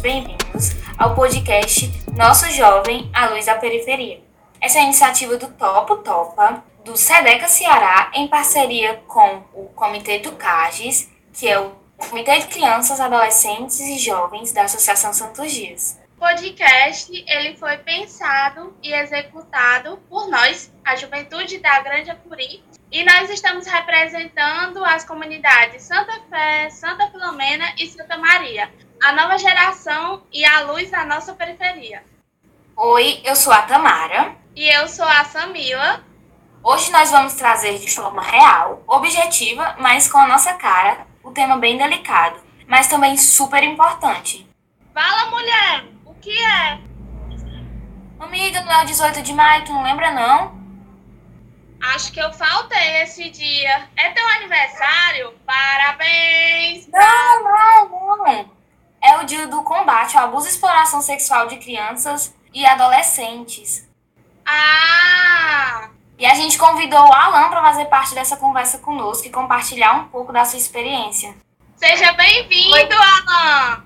bem-vindos 0.00 0.70
ao 0.96 1.14
podcast 1.14 1.92
Nosso 2.16 2.50
Jovem, 2.52 3.10
a 3.12 3.26
Luz 3.26 3.44
da 3.44 3.56
Periferia. 3.56 4.22
Essa 4.58 4.78
é 4.78 4.80
a 4.80 4.84
iniciativa 4.84 5.36
do 5.36 5.46
Topo 5.48 5.96
Topa, 5.98 6.64
do 6.82 6.96
SEDECA 6.96 7.46
Ceará, 7.46 8.10
em 8.14 8.26
parceria 8.26 8.96
com 9.06 9.44
o 9.52 9.66
Comitê 9.74 10.18
do 10.20 10.32
CAGES, 10.32 11.10
que 11.34 11.46
é 11.46 11.60
o 11.60 11.72
Comitê 11.98 12.38
de 12.38 12.46
Crianças, 12.46 12.98
Adolescentes 12.98 13.78
e 13.78 13.98
Jovens 13.98 14.52
da 14.52 14.62
Associação 14.62 15.12
Santos 15.12 15.52
Dias. 15.52 16.00
O 16.16 16.20
podcast 16.20 17.12
ele 17.28 17.56
foi 17.58 17.76
pensado 17.76 18.74
e 18.82 18.94
executado 18.94 19.98
por 20.08 20.30
nós, 20.30 20.72
a 20.82 20.96
juventude 20.96 21.58
da 21.58 21.78
Grande 21.80 22.10
Apuri, 22.10 22.64
e 22.90 23.04
nós 23.04 23.28
estamos 23.28 23.66
representando 23.66 24.82
as 24.82 25.04
comunidades 25.04 25.82
Santa 25.82 26.20
Fé, 26.30 26.70
Santa 26.70 27.08
Filomena 27.10 27.66
e 27.78 27.86
Santa 27.86 28.16
Maria, 28.16 28.70
a 29.02 29.12
nova 29.12 29.38
geração 29.38 30.22
e 30.30 30.44
a 30.44 30.60
luz 30.62 30.90
da 30.90 31.04
nossa 31.04 31.32
periferia. 31.32 32.04
Oi, 32.76 33.20
eu 33.24 33.34
sou 33.34 33.52
a 33.52 33.62
Tamara. 33.62 34.36
E 34.54 34.68
eu 34.68 34.86
sou 34.88 35.06
a 35.06 35.24
Samila. 35.24 36.04
Hoje 36.62 36.92
nós 36.92 37.10
vamos 37.10 37.34
trazer 37.34 37.78
de 37.78 37.90
forma 37.90 38.22
real, 38.22 38.82
objetiva, 38.86 39.76
mas 39.78 40.06
com 40.06 40.18
a 40.18 40.26
nossa 40.26 40.52
cara, 40.54 41.06
o 41.22 41.30
um 41.30 41.32
tema 41.32 41.56
bem 41.56 41.78
delicado, 41.78 42.38
mas 42.66 42.86
também 42.88 43.16
super 43.16 43.64
importante. 43.64 44.46
Fala, 44.92 45.30
mulher! 45.30 45.86
O 46.04 46.14
que 46.14 46.38
é? 46.38 46.78
Amiga, 48.18 48.60
não 48.60 48.72
é 48.72 48.82
o 48.82 48.86
18 48.86 49.22
de 49.22 49.32
maio, 49.32 49.64
tu 49.64 49.72
não 49.72 49.82
lembra 49.82 50.10
não? 50.10 50.60
Acho 51.80 52.12
que 52.12 52.20
eu 52.20 52.30
faltei 52.34 53.02
esse 53.02 53.30
dia. 53.30 53.88
É 53.96 54.10
teu 54.10 54.26
aniversário? 54.28 55.32
Parabéns! 55.46 56.86
Não, 56.88 57.44
não, 57.44 58.16
não. 58.18 58.59
É 59.02 59.18
o 59.18 59.24
dia 59.24 59.46
do 59.46 59.62
combate 59.62 60.16
ao 60.16 60.24
abuso 60.24 60.46
e 60.46 60.50
exploração 60.50 61.00
sexual 61.00 61.46
de 61.46 61.56
crianças 61.56 62.34
e 62.52 62.66
adolescentes. 62.66 63.88
Ah! 64.44 65.88
E 66.18 66.26
a 66.26 66.34
gente 66.34 66.58
convidou 66.58 66.98
o 66.98 67.12
Alan 67.12 67.48
para 67.48 67.62
fazer 67.62 67.86
parte 67.86 68.14
dessa 68.14 68.36
conversa 68.36 68.78
conosco 68.78 69.26
e 69.26 69.30
compartilhar 69.30 69.94
um 69.94 70.08
pouco 70.08 70.34
da 70.34 70.44
sua 70.44 70.58
experiência. 70.58 71.34
Seja 71.76 72.12
bem-vindo, 72.12 72.94
Alan! 72.94 73.84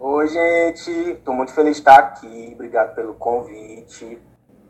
Oi, 0.00 0.26
gente. 0.26 0.90
Estou 0.90 1.34
muito 1.34 1.52
feliz 1.52 1.76
de 1.76 1.82
estar 1.82 1.98
aqui. 1.98 2.50
Obrigado 2.54 2.96
pelo 2.96 3.14
convite. 3.14 4.20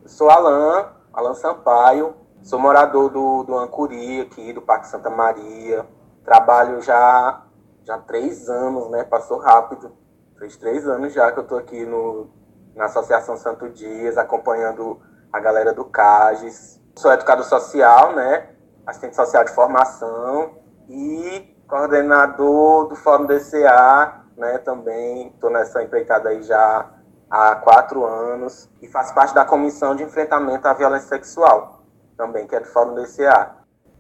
Eu 0.03 0.09
sou 0.09 0.31
Alan, 0.31 0.93
Alan 1.15 1.35
Sampaio. 1.35 2.15
Sou 2.43 2.59
morador 2.59 3.11
do, 3.11 3.43
do 3.43 3.57
Ancuri, 3.57 4.21
aqui 4.21 4.53
do 4.53 4.61
Parque 4.61 4.87
Santa 4.87 5.09
Maria. 5.09 5.87
Trabalho 6.25 6.83
já, 6.83 7.43
já 7.89 7.97
três 7.97 8.51
anos, 8.51 8.91
né? 8.91 9.03
Passou 9.03 9.39
rápido. 9.39 9.97
Fez 10.39 10.57
três 10.59 10.87
anos 10.87 11.15
já 11.15 11.33
que 11.33 11.39
eu 11.39 11.43
estou 11.43 11.59
aqui 11.59 11.87
no, 11.87 12.29
na 12.77 12.85
Associação 12.85 13.37
Santo 13.37 13.71
Dias, 13.71 14.19
acompanhando 14.19 15.01
a 15.33 15.41
galera 15.41 15.73
do 15.73 15.87
CAGES. 15.87 16.79
Sou 16.97 17.11
educador 17.11 17.47
social, 17.47 18.15
né? 18.15 18.51
Assistente 18.87 19.17
social 19.17 19.43
de 19.43 19.53
formação 19.53 20.59
e 20.87 21.57
coordenador 21.67 22.89
do 22.89 22.95
Fórum 22.95 23.25
DCA, 23.25 24.23
né? 24.37 24.59
Também 24.59 25.29
estou 25.29 25.51
nessa 25.51 25.83
empreitada 25.83 26.29
aí 26.29 26.43
já 26.43 26.91
há 27.31 27.55
quatro 27.57 28.05
anos 28.05 28.71
e 28.83 28.89
faço 28.89 29.15
parte 29.15 29.35
da 29.35 29.47
Comissão 29.47 29.97
de 29.97 30.03
Enfrentamento 30.03 30.69
à 30.69 30.75
Violência 30.75 31.09
Sexual 31.09 31.83
também, 32.19 32.47
que 32.47 32.55
é 32.55 32.61
do 32.61 32.67
Fórum 32.67 32.95
DCA. 32.95 33.57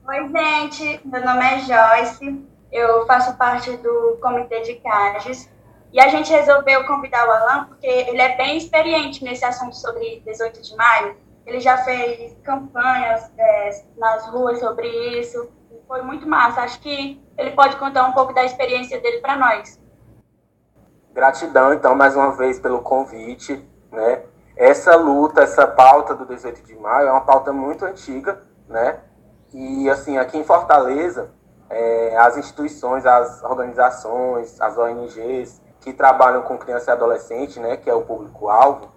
Oi, 0.06 0.28
gente, 0.28 1.00
meu 1.06 1.24
nome 1.24 1.44
é 1.44 1.58
Joyce, 1.60 2.48
eu 2.70 3.06
faço 3.06 3.36
parte 3.36 3.76
do 3.78 4.18
Comitê 4.20 4.60
de 4.62 4.74
CAGES 4.76 5.50
e 5.92 6.00
a 6.00 6.08
gente 6.08 6.32
resolveu 6.32 6.86
convidar 6.86 7.26
o 7.26 7.30
Alan 7.30 7.64
porque 7.64 7.86
ele 7.86 8.20
é 8.20 8.36
bem 8.36 8.58
experiente 8.58 9.24
nesse 9.24 9.44
assunto 9.44 9.74
sobre 9.76 10.20
18 10.26 10.62
de 10.62 10.76
maio. 10.76 11.16
Ele 11.46 11.60
já 11.60 11.78
fez 11.78 12.36
campanhas 12.44 13.30
é, 13.38 13.84
nas 13.96 14.26
ruas 14.28 14.60
sobre 14.60 14.86
isso, 15.18 15.50
foi 15.86 16.02
muito 16.02 16.28
massa. 16.28 16.60
Acho 16.60 16.78
que 16.80 17.22
ele 17.38 17.52
pode 17.52 17.76
contar 17.76 18.04
um 18.04 18.12
pouco 18.12 18.34
da 18.34 18.44
experiência 18.44 19.00
dele 19.00 19.20
para 19.20 19.36
nós. 19.36 19.80
Gratidão, 21.12 21.72
então, 21.72 21.94
mais 21.94 22.14
uma 22.14 22.32
vez 22.32 22.60
pelo 22.60 22.82
convite, 22.82 23.66
né? 23.90 24.22
essa 24.58 24.96
luta, 24.96 25.40
essa 25.42 25.66
pauta 25.66 26.16
do 26.16 26.26
18 26.26 26.64
de 26.64 26.74
maio 26.74 27.06
é 27.06 27.12
uma 27.12 27.20
pauta 27.20 27.52
muito 27.52 27.84
antiga, 27.84 28.42
né? 28.68 28.98
E, 29.54 29.88
assim, 29.88 30.18
aqui 30.18 30.36
em 30.36 30.44
Fortaleza, 30.44 31.30
é, 31.70 32.16
as 32.16 32.36
instituições, 32.36 33.04
as 33.04 33.42
organizações, 33.42 34.60
as 34.60 34.76
ONGs 34.76 35.60
que 35.80 35.92
trabalham 35.92 36.42
com 36.42 36.58
criança 36.58 36.90
e 36.90 36.92
adolescente, 36.92 37.60
né, 37.60 37.76
que 37.76 37.88
é 37.88 37.94
o 37.94 38.02
público-alvo 38.02 38.88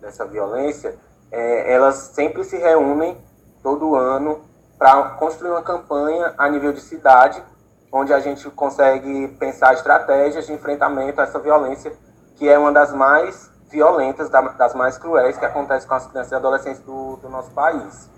dessa 0.00 0.24
violência, 0.24 0.98
é, 1.30 1.72
elas 1.72 1.96
sempre 2.14 2.44
se 2.44 2.56
reúnem 2.56 3.16
todo 3.62 3.96
ano 3.96 4.40
para 4.78 5.10
construir 5.10 5.50
uma 5.50 5.62
campanha 5.62 6.34
a 6.36 6.48
nível 6.48 6.72
de 6.72 6.80
cidade, 6.80 7.42
onde 7.90 8.12
a 8.12 8.20
gente 8.20 8.48
consegue 8.50 9.28
pensar 9.38 9.74
estratégias 9.74 10.46
de 10.46 10.52
enfrentamento 10.52 11.20
a 11.20 11.24
essa 11.24 11.38
violência, 11.38 11.92
que 12.34 12.48
é 12.48 12.58
uma 12.58 12.72
das 12.72 12.92
mais 12.92 13.50
violentas, 13.70 14.28
das 14.30 14.74
mais 14.74 14.98
cruéis 14.98 15.36
que 15.36 15.44
acontecem 15.44 15.88
com 15.88 15.94
as 15.94 16.06
crianças 16.06 16.32
e 16.32 16.34
adolescentes 16.34 16.80
do, 16.80 17.16
do 17.16 17.28
nosso 17.28 17.50
país. 17.52 18.10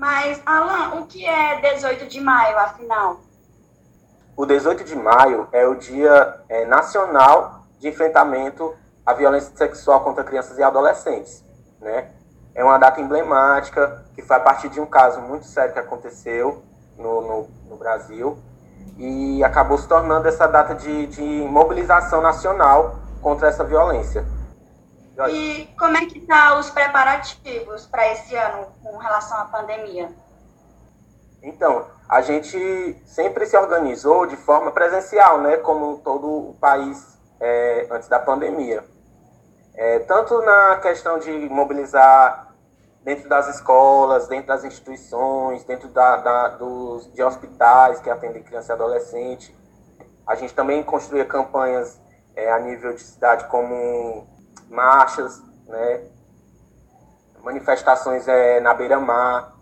Mas, 0.00 0.40
Alan, 0.46 0.98
o 0.98 1.06
que 1.06 1.26
é 1.26 1.60
18 1.60 2.06
de 2.06 2.22
maio, 2.22 2.58
afinal? 2.58 3.20
O 4.34 4.46
18 4.46 4.82
de 4.82 4.96
maio 4.96 5.46
é 5.52 5.66
o 5.66 5.74
Dia 5.74 6.40
é, 6.48 6.64
Nacional 6.64 7.66
de 7.78 7.88
Enfrentamento 7.88 8.74
à 9.04 9.12
Violência 9.12 9.54
Sexual 9.54 10.00
contra 10.00 10.24
Crianças 10.24 10.56
e 10.56 10.62
Adolescentes. 10.62 11.44
Né? 11.78 12.12
É 12.54 12.64
uma 12.64 12.78
data 12.78 12.98
emblemática 12.98 14.02
que 14.14 14.22
foi 14.22 14.36
a 14.36 14.40
partir 14.40 14.70
de 14.70 14.80
um 14.80 14.86
caso 14.86 15.20
muito 15.20 15.44
sério 15.44 15.74
que 15.74 15.78
aconteceu 15.78 16.62
no, 16.96 17.20
no, 17.20 17.48
no 17.68 17.76
Brasil 17.76 18.38
e 18.96 19.44
acabou 19.44 19.76
se 19.76 19.86
tornando 19.86 20.26
essa 20.26 20.46
data 20.46 20.74
de, 20.74 21.08
de 21.08 21.22
mobilização 21.22 22.22
nacional 22.22 22.96
contra 23.20 23.48
essa 23.48 23.64
violência. 23.64 24.24
E 25.28 25.66
como 25.78 25.96
é 25.96 26.06
que 26.06 26.18
estão 26.18 26.36
tá 26.36 26.58
os 26.58 26.70
preparativos 26.70 27.86
para 27.86 28.10
esse 28.12 28.34
ano 28.34 28.66
com 28.82 28.96
relação 28.96 29.38
à 29.38 29.44
pandemia? 29.44 30.08
Então, 31.42 31.86
a 32.08 32.20
gente 32.20 33.02
sempre 33.06 33.46
se 33.46 33.56
organizou 33.56 34.26
de 34.26 34.36
forma 34.36 34.70
presencial, 34.72 35.40
né, 35.40 35.56
como 35.58 35.98
todo 35.98 36.50
o 36.50 36.54
país 36.60 37.18
é, 37.40 37.86
antes 37.90 38.08
da 38.08 38.18
pandemia. 38.18 38.84
É, 39.74 40.00
tanto 40.00 40.42
na 40.42 40.76
questão 40.76 41.18
de 41.18 41.30
mobilizar 41.48 42.54
dentro 43.02 43.28
das 43.28 43.48
escolas, 43.48 44.28
dentro 44.28 44.48
das 44.48 44.64
instituições, 44.64 45.64
dentro 45.64 45.88
da, 45.88 46.16
da, 46.16 46.48
dos, 46.48 47.10
de 47.12 47.22
hospitais 47.22 48.00
que 48.00 48.10
atendem 48.10 48.42
criança 48.42 48.72
e 48.72 48.74
adolescente. 48.74 49.56
A 50.26 50.34
gente 50.34 50.52
também 50.54 50.82
construía 50.82 51.24
campanhas 51.24 51.98
é, 52.36 52.52
a 52.52 52.58
nível 52.58 52.92
de 52.92 53.00
cidade 53.00 53.46
como 53.46 54.28
marchas, 54.70 55.42
né, 55.66 56.08
manifestações 57.42 58.26
é, 58.28 58.60
na 58.60 58.72
beira-mar. 58.72 59.56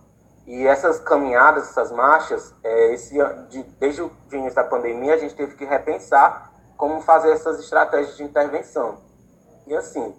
E 0.46 0.66
essas 0.66 0.98
caminhadas, 1.00 1.68
essas 1.70 1.90
marchas, 1.90 2.54
é, 2.62 2.94
esse, 2.94 3.14
de, 3.48 3.62
desde 3.78 4.02
o 4.02 4.10
início 4.32 4.54
da 4.54 4.64
pandemia, 4.64 5.14
a 5.14 5.18
gente 5.18 5.34
teve 5.34 5.56
que 5.56 5.64
repensar 5.64 6.52
como 6.76 7.00
fazer 7.00 7.32
essas 7.32 7.58
estratégias 7.58 8.16
de 8.16 8.22
intervenção. 8.22 8.98
E 9.66 9.76
assim, 9.76 10.14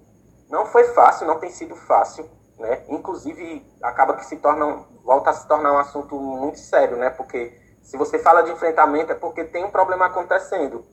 não 0.49 0.65
foi 0.65 0.83
fácil, 0.93 1.25
não 1.25 1.39
tem 1.39 1.49
sido 1.49 1.75
fácil, 1.75 2.29
né? 2.59 2.83
Inclusive, 2.89 3.65
acaba 3.81 4.15
que 4.15 4.25
se 4.25 4.37
torna, 4.37 4.85
volta 5.03 5.31
a 5.31 5.33
se 5.33 5.47
tornar 5.47 5.73
um 5.73 5.79
assunto 5.79 6.15
muito 6.15 6.59
sério, 6.59 6.97
né? 6.97 7.09
Porque 7.09 7.57
se 7.81 7.97
você 7.97 8.19
fala 8.19 8.43
de 8.43 8.51
enfrentamento 8.51 9.11
é 9.11 9.15
porque 9.15 9.43
tem 9.43 9.63
um 9.63 9.71
problema 9.71 10.05
acontecendo. 10.05 10.85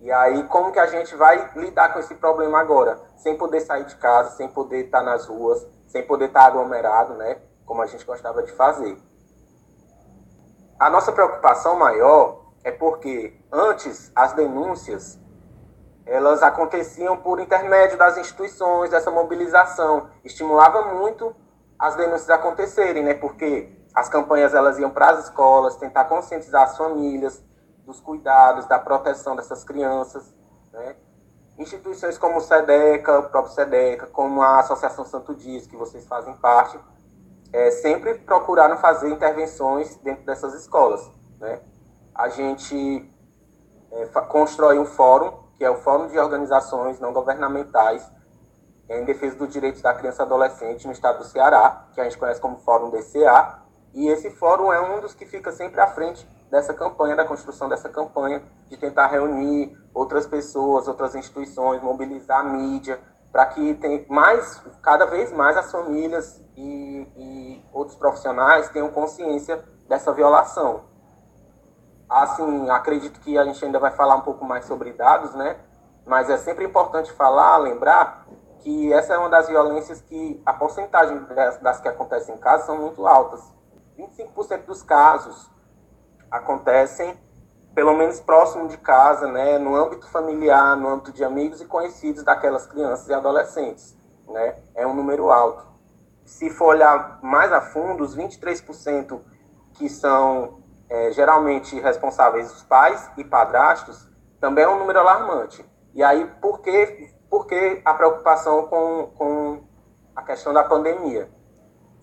E 0.00 0.12
aí, 0.12 0.44
como 0.44 0.70
que 0.70 0.78
a 0.78 0.86
gente 0.86 1.14
vai 1.16 1.50
lidar 1.56 1.92
com 1.92 1.98
esse 1.98 2.14
problema 2.14 2.60
agora? 2.60 3.00
Sem 3.16 3.36
poder 3.36 3.60
sair 3.60 3.84
de 3.84 3.96
casa, 3.96 4.36
sem 4.36 4.48
poder 4.48 4.86
estar 4.86 5.02
nas 5.02 5.26
ruas, 5.26 5.66
sem 5.88 6.06
poder 6.06 6.26
estar 6.26 6.46
aglomerado, 6.46 7.14
né? 7.14 7.38
Como 7.66 7.82
a 7.82 7.86
gente 7.86 8.04
gostava 8.04 8.42
de 8.42 8.52
fazer. 8.52 8.96
A 10.78 10.88
nossa 10.88 11.10
preocupação 11.10 11.76
maior 11.76 12.52
é 12.62 12.70
porque 12.70 13.40
antes 13.50 14.12
as 14.14 14.32
denúncias 14.34 15.18
elas 16.06 16.42
aconteciam 16.42 17.16
por 17.16 17.38
intermédio 17.38 17.98
das 17.98 18.16
instituições, 18.16 18.90
dessa 18.90 19.10
mobilização, 19.10 20.08
estimulava 20.24 20.94
muito 20.94 21.34
as 21.78 21.96
denúncias 21.96 22.30
acontecerem, 22.30 23.02
né? 23.02 23.14
Porque 23.14 23.76
as 23.94 24.08
campanhas 24.08 24.54
elas 24.54 24.78
iam 24.78 24.90
para 24.90 25.10
as 25.10 25.24
escolas, 25.24 25.76
tentar 25.76 26.04
conscientizar 26.04 26.62
as 26.62 26.76
famílias, 26.76 27.42
dos 27.88 28.00
cuidados, 28.00 28.66
da 28.66 28.78
proteção 28.78 29.34
dessas 29.34 29.64
crianças. 29.64 30.32
Né? 30.72 30.94
Instituições 31.58 32.18
como 32.18 32.36
o 32.36 32.40
SEDECA, 32.40 33.18
o 33.18 33.30
próprio 33.30 33.54
SEDECA, 33.54 34.06
como 34.08 34.42
a 34.42 34.60
Associação 34.60 35.04
Santo 35.06 35.34
Dias, 35.34 35.66
que 35.66 35.74
vocês 35.74 36.06
fazem 36.06 36.34
parte, 36.36 36.78
é, 37.50 37.70
sempre 37.70 38.14
procuraram 38.18 38.76
fazer 38.76 39.08
intervenções 39.08 39.96
dentro 39.96 40.24
dessas 40.24 40.54
escolas. 40.54 41.10
Né? 41.40 41.60
A 42.14 42.28
gente 42.28 43.10
é, 43.90 44.06
constrói 44.28 44.78
um 44.78 44.84
fórum, 44.84 45.32
que 45.56 45.64
é 45.64 45.70
o 45.70 45.76
Fórum 45.76 46.06
de 46.08 46.18
Organizações 46.18 47.00
Não 47.00 47.12
Governamentais 47.12 48.08
em 48.88 49.04
Defesa 49.04 49.36
dos 49.36 49.48
Direitos 49.48 49.80
da 49.80 49.94
Criança 49.94 50.22
e 50.22 50.26
Adolescente 50.26 50.86
no 50.86 50.92
estado 50.92 51.18
do 51.18 51.24
Ceará, 51.24 51.88
que 51.94 52.00
a 52.00 52.04
gente 52.04 52.18
conhece 52.18 52.40
como 52.40 52.58
Fórum 52.58 52.90
DCA, 52.90 53.62
e 53.94 54.08
esse 54.08 54.30
fórum 54.30 54.72
é 54.72 54.80
um 54.80 55.00
dos 55.00 55.14
que 55.14 55.26
fica 55.26 55.50
sempre 55.52 55.80
à 55.80 55.86
frente 55.86 56.26
dessa 56.50 56.72
campanha, 56.72 57.16
da 57.16 57.24
construção 57.24 57.68
dessa 57.68 57.88
campanha, 57.88 58.42
de 58.68 58.76
tentar 58.76 59.06
reunir 59.06 59.76
outras 59.92 60.26
pessoas, 60.26 60.88
outras 60.88 61.14
instituições, 61.14 61.82
mobilizar 61.82 62.40
a 62.40 62.44
mídia, 62.44 63.00
para 63.30 63.46
que 63.46 63.74
tem 63.74 64.06
mais, 64.08 64.62
cada 64.82 65.04
vez 65.04 65.32
mais 65.32 65.56
as 65.56 65.70
famílias 65.70 66.42
e, 66.56 67.06
e, 67.16 67.64
outros 67.72 67.96
profissionais 67.96 68.68
tenham 68.70 68.88
consciência 68.90 69.62
dessa 69.86 70.12
violação. 70.12 70.84
Assim, 72.08 72.70
acredito 72.70 73.20
que 73.20 73.36
a 73.36 73.44
gente 73.44 73.62
ainda 73.62 73.78
vai 73.78 73.90
falar 73.90 74.16
um 74.16 74.22
pouco 74.22 74.44
mais 74.44 74.64
sobre 74.64 74.92
dados, 74.92 75.34
né? 75.34 75.56
Mas 76.06 76.30
é 76.30 76.38
sempre 76.38 76.64
importante 76.64 77.12
falar, 77.12 77.58
lembrar 77.58 78.26
que 78.60 78.92
essa 78.92 79.12
é 79.12 79.18
uma 79.18 79.28
das 79.28 79.46
violências 79.46 80.00
que 80.00 80.42
a 80.44 80.54
porcentagem 80.54 81.22
das, 81.24 81.58
das 81.58 81.80
que 81.80 81.88
acontecem 81.88 82.34
em 82.34 82.38
casa 82.38 82.64
são 82.64 82.78
muito 82.78 83.06
altas. 83.06 83.57
25% 83.98 84.64
dos 84.64 84.82
casos 84.82 85.50
acontecem 86.30 87.18
pelo 87.74 87.94
menos 87.94 88.20
próximo 88.20 88.68
de 88.68 88.76
casa, 88.76 89.30
né, 89.30 89.58
no 89.58 89.76
âmbito 89.76 90.08
familiar, 90.08 90.76
no 90.76 90.88
âmbito 90.88 91.12
de 91.12 91.24
amigos 91.24 91.60
e 91.60 91.64
conhecidos 91.64 92.22
daquelas 92.24 92.66
crianças 92.66 93.08
e 93.08 93.14
adolescentes, 93.14 93.96
né? 94.26 94.56
É 94.74 94.86
um 94.86 94.94
número 94.94 95.30
alto. 95.30 95.66
Se 96.24 96.50
for 96.50 96.74
olhar 96.74 97.20
mais 97.22 97.52
a 97.52 97.60
fundo, 97.60 98.02
os 98.02 98.16
23% 98.16 99.20
que 99.74 99.88
são 99.88 100.60
é, 100.88 101.12
geralmente 101.12 101.78
responsáveis 101.78 102.52
os 102.52 102.62
pais 102.62 103.10
e 103.16 103.22
padrastos, 103.22 104.08
também 104.40 104.64
é 104.64 104.68
um 104.68 104.78
número 104.78 104.98
alarmante. 104.98 105.64
E 105.94 106.02
aí, 106.02 106.26
por 106.40 106.60
que, 106.60 107.14
por 107.30 107.46
que 107.46 107.80
a 107.84 107.94
preocupação 107.94 108.66
com, 108.66 109.12
com 109.16 109.62
a 110.16 110.22
questão 110.22 110.52
da 110.52 110.64
pandemia? 110.64 111.30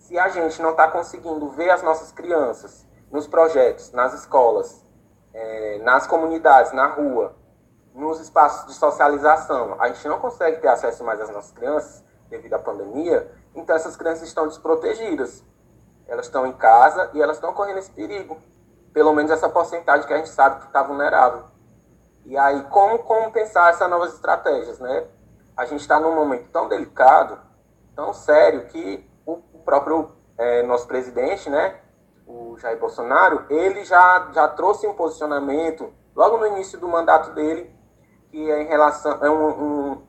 Se 0.06 0.20
a 0.20 0.28
gente 0.30 0.62
não 0.62 0.70
está 0.70 0.88
conseguindo 0.88 1.50
ver 1.50 1.72
as 1.72 1.82
nossas 1.82 2.12
crianças 2.12 2.86
nos 3.12 3.26
projetos, 3.26 3.92
nas 3.92 4.14
escolas, 4.14 4.86
é, 5.34 5.80
nas 5.80 6.06
comunidades, 6.06 6.72
na 6.74 6.86
rua, 6.86 7.36
nos 7.92 8.20
espaços 8.20 8.68
de 8.68 8.76
socialização, 8.76 9.82
a 9.82 9.88
gente 9.88 10.08
não 10.08 10.20
consegue 10.20 10.62
ter 10.62 10.68
acesso 10.68 11.04
mais 11.04 11.20
às 11.20 11.32
nossas 11.32 11.52
crianças 11.54 12.04
devido 12.30 12.54
à 12.54 12.60
pandemia, 12.60 13.32
então 13.56 13.76
essas 13.76 13.96
crianças 13.96 14.28
estão 14.28 14.48
desprotegidas. 14.48 15.44
Elas 16.08 16.28
estão 16.28 16.46
em 16.46 16.54
casa 16.54 17.10
e 17.16 17.20
elas 17.20 17.38
estão 17.38 17.52
correndo 17.52 17.80
esse 17.80 17.90
perigo. 17.90 18.38
Pelo 18.94 19.12
menos 19.12 19.32
essa 19.32 19.50
porcentagem 19.50 20.06
que 20.06 20.14
a 20.14 20.18
gente 20.18 20.30
sabe 20.30 20.60
que 20.60 20.68
está 20.68 20.84
vulnerável. 20.84 21.46
E 22.26 22.38
aí, 22.38 22.62
como, 22.66 23.00
como 23.00 23.32
pensar 23.32 23.72
essas 23.72 23.90
novas 23.90 24.14
estratégias, 24.14 24.78
né? 24.78 25.08
A 25.58 25.66
gente 25.66 25.82
está 25.82 26.00
num 26.00 26.14
momento 26.14 26.48
tão 26.52 26.68
delicado, 26.68 27.40
tão 27.96 28.14
sério, 28.14 28.68
que 28.68 29.15
próprio 29.66 30.12
é, 30.38 30.64
nosso 30.64 30.88
presidente, 30.88 31.50
né, 31.50 31.80
o 32.28 32.58
Jair 32.58 32.80
Bolsonaro, 32.80 33.46
ele 33.50 33.84
já, 33.84 34.30
já 34.34 34.48
trouxe 34.48 34.88
um 34.88 34.94
posicionamento 34.94 35.94
logo 36.16 36.38
no 36.38 36.48
início 36.48 36.80
do 36.80 36.88
mandato 36.88 37.32
dele, 37.34 37.74
que 38.30 38.50
é 38.50 38.62
em 38.62 38.68
relação 38.68 39.20
é 39.22 39.30
um, 39.30 39.50
um, 39.50 40.04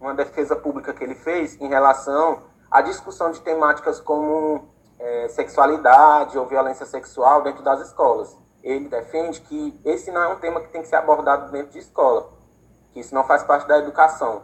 uma 0.00 0.14
defesa 0.14 0.56
pública 0.56 0.92
que 0.92 1.02
ele 1.02 1.14
fez 1.14 1.60
em 1.60 1.68
relação 1.68 2.42
à 2.70 2.80
discussão 2.82 3.30
de 3.30 3.40
temáticas 3.40 4.00
como 4.00 4.68
é, 4.98 5.28
sexualidade 5.28 6.38
ou 6.38 6.46
violência 6.46 6.86
sexual 6.86 7.42
dentro 7.42 7.62
das 7.62 7.80
escolas. 7.80 8.36
Ele 8.62 8.88
defende 8.88 9.40
que 9.40 9.80
esse 9.84 10.10
não 10.12 10.22
é 10.22 10.28
um 10.28 10.38
tema 10.38 10.60
que 10.60 10.68
tem 10.68 10.82
que 10.82 10.88
ser 10.88 10.96
abordado 10.96 11.50
dentro 11.50 11.72
de 11.72 11.78
escola, 11.78 12.30
que 12.92 13.00
isso 13.00 13.14
não 13.14 13.24
faz 13.24 13.42
parte 13.42 13.66
da 13.66 13.78
educação. 13.78 14.42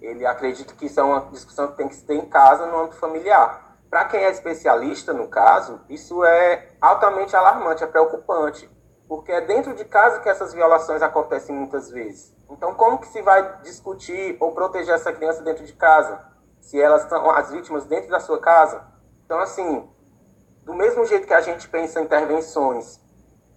Ele 0.00 0.24
acredita 0.24 0.72
que 0.74 0.86
isso 0.86 0.98
é 1.00 1.02
uma 1.02 1.20
discussão 1.30 1.68
que 1.68 1.76
tem 1.76 1.88
que 1.88 1.96
se 1.96 2.04
ter 2.04 2.14
em 2.14 2.26
casa, 2.26 2.66
no 2.66 2.78
âmbito 2.78 2.96
familiar. 2.96 3.67
Para 3.90 4.04
quem 4.04 4.22
é 4.22 4.30
especialista 4.30 5.14
no 5.14 5.28
caso, 5.28 5.80
isso 5.88 6.22
é 6.22 6.68
altamente 6.78 7.34
alarmante, 7.34 7.82
é 7.82 7.86
preocupante, 7.86 8.70
porque 9.08 9.32
é 9.32 9.40
dentro 9.40 9.74
de 9.74 9.84
casa 9.86 10.20
que 10.20 10.28
essas 10.28 10.52
violações 10.52 11.00
acontecem 11.00 11.54
muitas 11.54 11.90
vezes. 11.90 12.34
Então, 12.50 12.74
como 12.74 12.98
que 12.98 13.06
se 13.06 13.22
vai 13.22 13.60
discutir 13.62 14.36
ou 14.40 14.52
proteger 14.52 14.94
essa 14.94 15.12
criança 15.12 15.42
dentro 15.42 15.64
de 15.64 15.72
casa, 15.72 16.20
se 16.60 16.78
elas 16.78 17.08
são 17.08 17.30
as 17.30 17.50
vítimas 17.50 17.86
dentro 17.86 18.10
da 18.10 18.20
sua 18.20 18.38
casa? 18.38 18.86
Então, 19.24 19.38
assim, 19.38 19.88
do 20.64 20.74
mesmo 20.74 21.06
jeito 21.06 21.26
que 21.26 21.34
a 21.34 21.40
gente 21.40 21.66
pensa 21.66 21.98
em 21.98 22.04
intervenções, 22.04 23.00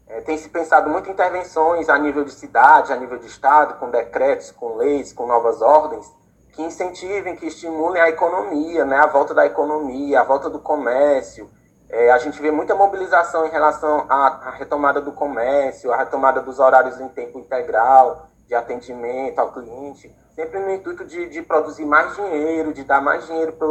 é, 0.08 0.22
tem 0.22 0.38
se 0.38 0.48
pensado 0.48 0.90
muito 0.90 1.10
em 1.10 1.14
intervenções 1.14 1.90
a 1.90 1.98
nível 1.98 2.24
de 2.24 2.32
cidade, 2.32 2.94
a 2.94 2.96
nível 2.96 3.18
de 3.18 3.28
estado, 3.28 3.78
com 3.80 3.90
decretos, 3.90 4.52
com 4.52 4.76
leis, 4.76 5.12
com 5.12 5.28
novas 5.28 5.62
ordens 5.62 6.21
que 6.52 6.62
incentivem, 6.62 7.36
que 7.36 7.48
estimulem 7.48 8.02
a 8.02 8.10
economia, 8.10 8.86
né, 8.86 8.98
a 8.98 9.08
volta 9.08 9.34
da 9.34 9.46
economia, 9.46 10.20
a 10.20 10.24
volta 10.24 10.50
do 10.50 10.60
comércio. 10.60 11.50
É, 11.90 12.12
a 12.12 12.18
gente 12.18 12.42
vê 12.42 12.52
muita 12.52 12.76
mobilização 12.76 13.46
em 13.46 13.50
relação 13.50 14.06
à, 14.10 14.48
à, 14.48 14.52
retomada 14.52 15.02
do 15.02 15.12
comércio, 15.12 15.92
à 15.92 15.98
retomada 15.98 16.42
dos 16.42 16.60
horários 16.60 17.00
em 17.00 17.08
tempo 17.10 17.40
integral, 17.40 18.28
de 18.48 18.56
atendimento 18.56 19.40
ao 19.40 19.52
cliente, 19.52 20.14
sempre 20.36 20.60
no 20.60 20.72
intuito 20.72 21.06
de, 21.06 21.30
de 21.30 21.42
produzir 21.42 21.86
mais 21.86 22.16
dinheiro, 22.16 22.74
de 22.74 22.84
dar 22.84 23.02
mais 23.02 23.26
dinheiro 23.26 23.54
para 23.54 23.68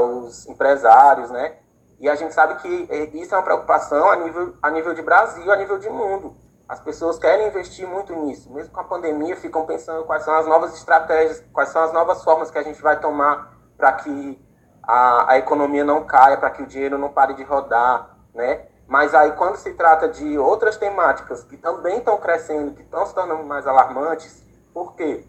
os 0.00 0.48
empresários, 0.48 1.30
né? 1.30 1.56
E 2.00 2.08
a 2.08 2.16
gente 2.16 2.34
sabe 2.34 2.56
que 2.56 2.88
é, 2.90 3.04
isso 3.16 3.32
é 3.32 3.38
uma 3.38 3.44
preocupação 3.44 4.10
a 4.10 4.16
nível, 4.16 4.56
a 4.60 4.70
nível 4.70 4.94
de 4.94 5.02
Brasil, 5.02 5.52
a 5.52 5.56
nível 5.56 5.78
de 5.78 5.88
mundo. 5.88 6.36
As 6.72 6.80
pessoas 6.80 7.18
querem 7.18 7.48
investir 7.48 7.86
muito 7.86 8.14
nisso, 8.14 8.50
mesmo 8.50 8.72
com 8.72 8.80
a 8.80 8.84
pandemia, 8.84 9.36
ficam 9.36 9.66
pensando 9.66 10.04
quais 10.04 10.24
são 10.24 10.34
as 10.34 10.46
novas 10.46 10.72
estratégias, 10.72 11.44
quais 11.52 11.68
são 11.68 11.82
as 11.82 11.92
novas 11.92 12.24
formas 12.24 12.50
que 12.50 12.56
a 12.56 12.62
gente 12.62 12.80
vai 12.80 12.98
tomar 12.98 13.58
para 13.76 13.92
que 13.92 14.42
a, 14.82 15.32
a 15.32 15.38
economia 15.38 15.84
não 15.84 16.06
caia, 16.06 16.38
para 16.38 16.48
que 16.48 16.62
o 16.62 16.66
dinheiro 16.66 16.96
não 16.96 17.10
pare 17.10 17.34
de 17.34 17.42
rodar, 17.42 18.16
né? 18.34 18.68
Mas 18.88 19.14
aí, 19.14 19.32
quando 19.32 19.56
se 19.56 19.74
trata 19.74 20.08
de 20.08 20.38
outras 20.38 20.78
temáticas 20.78 21.44
que 21.44 21.58
também 21.58 21.98
estão 21.98 22.16
crescendo, 22.16 22.74
que 22.74 22.80
estão 22.80 23.04
se 23.04 23.14
tornando 23.14 23.44
mais 23.44 23.66
alarmantes, 23.66 24.42
por 24.72 24.94
quê? 24.94 25.26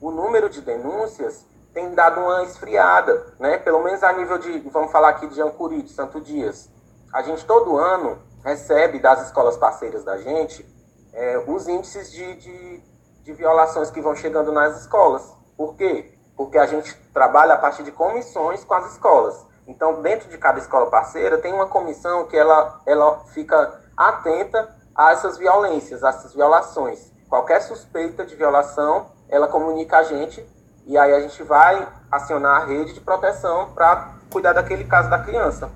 O 0.00 0.10
número 0.10 0.48
de 0.48 0.62
denúncias 0.62 1.44
tem 1.74 1.94
dado 1.94 2.22
uma 2.22 2.42
esfriada, 2.42 3.34
né? 3.38 3.58
Pelo 3.58 3.84
menos 3.84 4.02
a 4.02 4.14
nível 4.14 4.38
de, 4.38 4.60
vamos 4.70 4.90
falar 4.90 5.10
aqui 5.10 5.26
de 5.26 5.42
Ancuri, 5.42 5.82
de 5.82 5.90
Santo 5.90 6.22
Dias. 6.22 6.70
A 7.12 7.20
gente 7.20 7.44
todo 7.44 7.76
ano 7.76 8.18
recebe 8.42 8.98
das 8.98 9.26
escolas 9.26 9.58
parceiras 9.58 10.02
da 10.02 10.16
gente 10.16 10.74
é, 11.16 11.42
os 11.46 11.66
índices 11.66 12.12
de, 12.12 12.36
de, 12.36 12.82
de 13.24 13.32
violações 13.32 13.90
que 13.90 14.02
vão 14.02 14.14
chegando 14.14 14.52
nas 14.52 14.82
escolas. 14.82 15.34
Por 15.56 15.74
quê? 15.74 16.12
Porque 16.36 16.58
a 16.58 16.66
gente 16.66 16.94
trabalha 17.12 17.54
a 17.54 17.58
partir 17.58 17.82
de 17.82 17.90
comissões 17.90 18.62
com 18.62 18.74
as 18.74 18.92
escolas. 18.92 19.44
Então, 19.66 20.02
dentro 20.02 20.28
de 20.28 20.36
cada 20.36 20.58
escola 20.58 20.90
parceira, 20.90 21.38
tem 21.38 21.52
uma 21.52 21.66
comissão 21.66 22.26
que 22.26 22.36
ela, 22.36 22.82
ela 22.84 23.20
fica 23.32 23.80
atenta 23.96 24.76
a 24.94 25.12
essas 25.12 25.38
violências, 25.38 26.04
a 26.04 26.10
essas 26.10 26.34
violações. 26.34 27.10
Qualquer 27.28 27.62
suspeita 27.62 28.24
de 28.24 28.36
violação, 28.36 29.06
ela 29.28 29.48
comunica 29.48 29.98
a 29.98 30.02
gente 30.04 30.46
e 30.86 30.96
aí 30.96 31.12
a 31.12 31.20
gente 31.20 31.42
vai 31.42 31.88
acionar 32.12 32.62
a 32.62 32.64
rede 32.66 32.92
de 32.92 33.00
proteção 33.00 33.72
para 33.74 34.14
cuidar 34.30 34.52
daquele 34.52 34.84
caso 34.84 35.08
da 35.08 35.18
criança. 35.18 35.70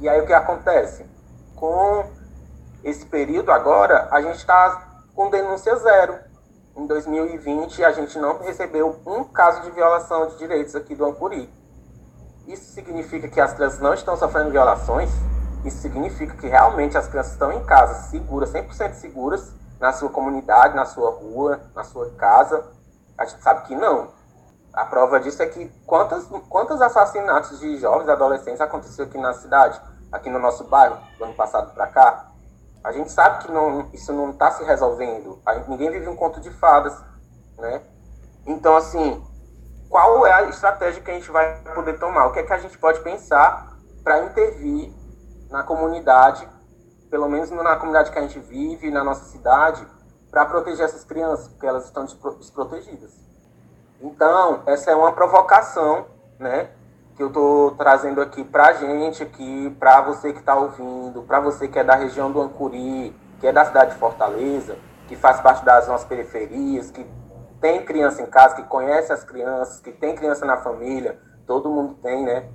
E 0.00 0.08
aí 0.08 0.20
o 0.20 0.26
que 0.26 0.32
acontece? 0.32 1.06
Com 1.54 2.04
esse 2.82 3.04
período 3.06 3.50
agora, 3.50 4.08
a 4.10 4.20
gente 4.20 4.36
está 4.36 5.02
com 5.14 5.28
denúncia 5.28 5.74
zero. 5.76 6.18
Em 6.76 6.86
2020, 6.86 7.84
a 7.84 7.92
gente 7.92 8.18
não 8.18 8.38
recebeu 8.38 9.00
um 9.06 9.24
caso 9.24 9.62
de 9.62 9.70
violação 9.70 10.28
de 10.28 10.38
direitos 10.38 10.74
aqui 10.74 10.94
do 10.94 11.04
Ancuri. 11.04 11.52
Isso 12.46 12.72
significa 12.72 13.28
que 13.28 13.40
as 13.40 13.52
crianças 13.52 13.80
não 13.80 13.92
estão 13.92 14.16
sofrendo 14.16 14.50
violações? 14.50 15.10
Isso 15.64 15.78
significa 15.78 16.34
que 16.36 16.46
realmente 16.46 16.96
as 16.96 17.06
crianças 17.06 17.32
estão 17.32 17.52
em 17.52 17.62
casa, 17.64 18.08
seguras, 18.08 18.50
100% 18.50 18.94
seguras, 18.94 19.52
na 19.78 19.92
sua 19.92 20.08
comunidade, 20.08 20.74
na 20.74 20.86
sua 20.86 21.10
rua, 21.10 21.60
na 21.74 21.84
sua 21.84 22.10
casa? 22.12 22.64
A 23.18 23.26
gente 23.26 23.42
sabe 23.42 23.66
que 23.66 23.74
não. 23.74 24.08
A 24.72 24.84
prova 24.84 25.20
disso 25.20 25.42
é 25.42 25.46
que 25.46 25.68
quantos, 25.84 26.26
quantos 26.48 26.80
assassinatos 26.80 27.58
de 27.60 27.76
jovens 27.78 28.08
adolescentes 28.08 28.60
aconteceu 28.60 29.04
aqui 29.04 29.18
na 29.18 29.34
cidade, 29.34 29.80
aqui 30.10 30.30
no 30.30 30.38
nosso 30.38 30.64
bairro, 30.64 30.96
do 31.18 31.24
ano 31.24 31.34
passado 31.34 31.74
para 31.74 31.88
cá? 31.88 32.29
A 32.82 32.92
gente 32.92 33.12
sabe 33.12 33.44
que 33.44 33.52
não, 33.52 33.88
isso 33.92 34.12
não 34.12 34.30
está 34.30 34.50
se 34.52 34.64
resolvendo. 34.64 35.40
Gente, 35.54 35.70
ninguém 35.70 35.90
vive 35.90 36.08
um 36.08 36.16
conto 36.16 36.40
de 36.40 36.50
fadas, 36.50 36.96
né? 37.58 37.82
Então, 38.46 38.76
assim, 38.76 39.22
qual 39.88 40.26
é 40.26 40.32
a 40.32 40.42
estratégia 40.44 41.02
que 41.02 41.10
a 41.10 41.14
gente 41.14 41.30
vai 41.30 41.62
poder 41.74 41.98
tomar? 41.98 42.26
O 42.26 42.32
que 42.32 42.38
é 42.38 42.42
que 42.42 42.52
a 42.52 42.58
gente 42.58 42.78
pode 42.78 43.00
pensar 43.00 43.76
para 44.02 44.24
intervir 44.24 44.92
na 45.50 45.62
comunidade, 45.62 46.48
pelo 47.10 47.28
menos 47.28 47.50
na 47.50 47.76
comunidade 47.76 48.10
que 48.10 48.18
a 48.18 48.22
gente 48.22 48.38
vive, 48.38 48.90
na 48.90 49.04
nossa 49.04 49.24
cidade, 49.26 49.86
para 50.30 50.46
proteger 50.46 50.84
essas 50.84 51.04
crianças, 51.04 51.48
porque 51.48 51.66
elas 51.66 51.84
estão 51.84 52.04
desprotegidas. 52.04 53.12
Então, 54.00 54.62
essa 54.64 54.90
é 54.90 54.94
uma 54.94 55.12
provocação, 55.12 56.06
né? 56.38 56.70
Que 57.20 57.24
eu 57.24 57.28
estou 57.28 57.72
trazendo 57.72 58.22
aqui 58.22 58.42
para 58.42 58.68
a 58.68 58.72
gente, 58.72 59.22
aqui 59.22 59.76
para 59.78 60.00
você 60.00 60.32
que 60.32 60.38
está 60.38 60.56
ouvindo, 60.56 61.22
para 61.24 61.38
você 61.38 61.68
que 61.68 61.78
é 61.78 61.84
da 61.84 61.94
região 61.94 62.32
do 62.32 62.40
Ancuri, 62.40 63.14
que 63.38 63.46
é 63.46 63.52
da 63.52 63.62
cidade 63.62 63.90
de 63.92 63.98
Fortaleza, 63.98 64.78
que 65.06 65.14
faz 65.14 65.38
parte 65.38 65.62
das 65.62 65.86
nossas 65.86 66.08
periferias, 66.08 66.90
que 66.90 67.06
tem 67.60 67.84
criança 67.84 68.22
em 68.22 68.26
casa, 68.26 68.54
que 68.56 68.62
conhece 68.62 69.12
as 69.12 69.22
crianças, 69.22 69.80
que 69.80 69.92
tem 69.92 70.14
criança 70.14 70.46
na 70.46 70.56
família, 70.56 71.20
todo 71.46 71.68
mundo 71.68 71.98
tem, 72.02 72.24
né? 72.24 72.48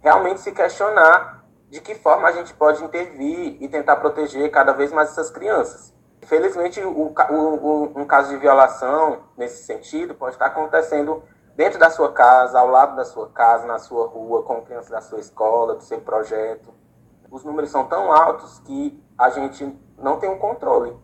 Realmente 0.00 0.40
se 0.40 0.52
questionar 0.52 1.44
de 1.68 1.78
que 1.82 1.94
forma 1.94 2.28
a 2.28 2.32
gente 2.32 2.54
pode 2.54 2.82
intervir 2.82 3.58
e 3.60 3.68
tentar 3.68 3.96
proteger 3.96 4.50
cada 4.50 4.72
vez 4.72 4.90
mais 4.90 5.10
essas 5.10 5.30
crianças. 5.30 5.92
Infelizmente, 6.22 6.80
o, 6.80 7.12
o, 7.12 7.92
um 7.94 8.06
caso 8.06 8.30
de 8.30 8.38
violação, 8.38 9.24
nesse 9.36 9.64
sentido, 9.64 10.14
pode 10.14 10.36
estar 10.36 10.46
acontecendo 10.46 11.22
dentro 11.54 11.78
da 11.78 11.90
sua 11.90 12.12
casa, 12.12 12.58
ao 12.58 12.68
lado 12.68 12.96
da 12.96 13.04
sua 13.04 13.28
casa, 13.28 13.66
na 13.66 13.78
sua 13.78 14.06
rua, 14.06 14.42
com 14.42 14.62
crianças 14.62 14.90
da 14.90 15.00
sua 15.00 15.20
escola, 15.20 15.74
do 15.74 15.82
seu 15.82 16.00
projeto. 16.00 16.72
Os 17.30 17.44
números 17.44 17.70
são 17.70 17.86
tão 17.86 18.12
altos 18.12 18.58
que 18.60 19.02
a 19.16 19.30
gente 19.30 19.78
não 19.98 20.18
tem 20.18 20.30
um 20.30 20.38
controle. 20.38 20.96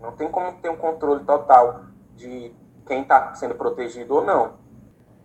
Não 0.00 0.12
tem 0.12 0.30
como 0.30 0.52
ter 0.60 0.68
um 0.68 0.76
controle 0.76 1.24
total 1.24 1.80
de 2.14 2.54
quem 2.86 3.02
está 3.02 3.34
sendo 3.34 3.54
protegido 3.54 4.14
ou 4.14 4.24
não. 4.24 4.54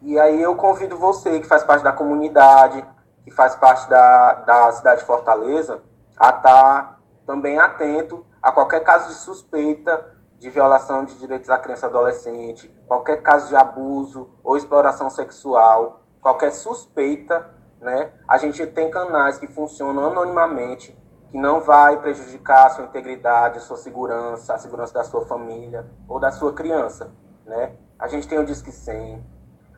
E 0.01 0.19
aí 0.19 0.41
eu 0.41 0.55
convido 0.55 0.97
você, 0.97 1.39
que 1.39 1.47
faz 1.47 1.63
parte 1.63 1.83
da 1.83 1.91
comunidade, 1.91 2.83
que 3.23 3.31
faz 3.31 3.55
parte 3.55 3.87
da, 3.89 4.33
da 4.33 4.71
cidade 4.71 5.01
de 5.01 5.05
Fortaleza, 5.05 5.83
a 6.17 6.29
estar 6.29 6.41
tá 6.41 6.99
também 7.25 7.59
atento 7.59 8.25
a 8.41 8.51
qualquer 8.51 8.83
caso 8.83 9.09
de 9.09 9.13
suspeita 9.13 10.20
de 10.41 10.49
violação 10.49 11.05
de 11.05 11.19
direitos 11.19 11.49
da 11.49 11.59
criança 11.59 11.85
e 11.85 11.89
adolescente, 11.89 12.75
qualquer 12.87 13.21
caso 13.21 13.47
de 13.49 13.55
abuso 13.55 14.27
ou 14.43 14.57
exploração 14.57 15.07
sexual, 15.07 16.01
qualquer 16.19 16.51
suspeita, 16.51 17.47
né? 17.79 18.11
A 18.27 18.39
gente 18.39 18.65
tem 18.65 18.89
canais 18.89 19.37
que 19.37 19.45
funcionam 19.45 20.07
anonimamente, 20.07 20.97
que 21.29 21.37
não 21.37 21.61
vai 21.61 22.01
prejudicar 22.01 22.65
a 22.65 22.69
sua 22.71 22.85
integridade, 22.85 23.59
a 23.59 23.61
sua 23.61 23.77
segurança, 23.77 24.55
a 24.55 24.57
segurança 24.57 24.95
da 24.95 25.03
sua 25.03 25.23
família 25.27 25.85
ou 26.07 26.19
da 26.19 26.31
sua 26.31 26.51
criança, 26.53 27.11
né? 27.45 27.75
A 27.99 28.07
gente 28.07 28.27
tem 28.27 28.39
o 28.39 28.43
Disque 28.43 28.71
100. 28.71 29.23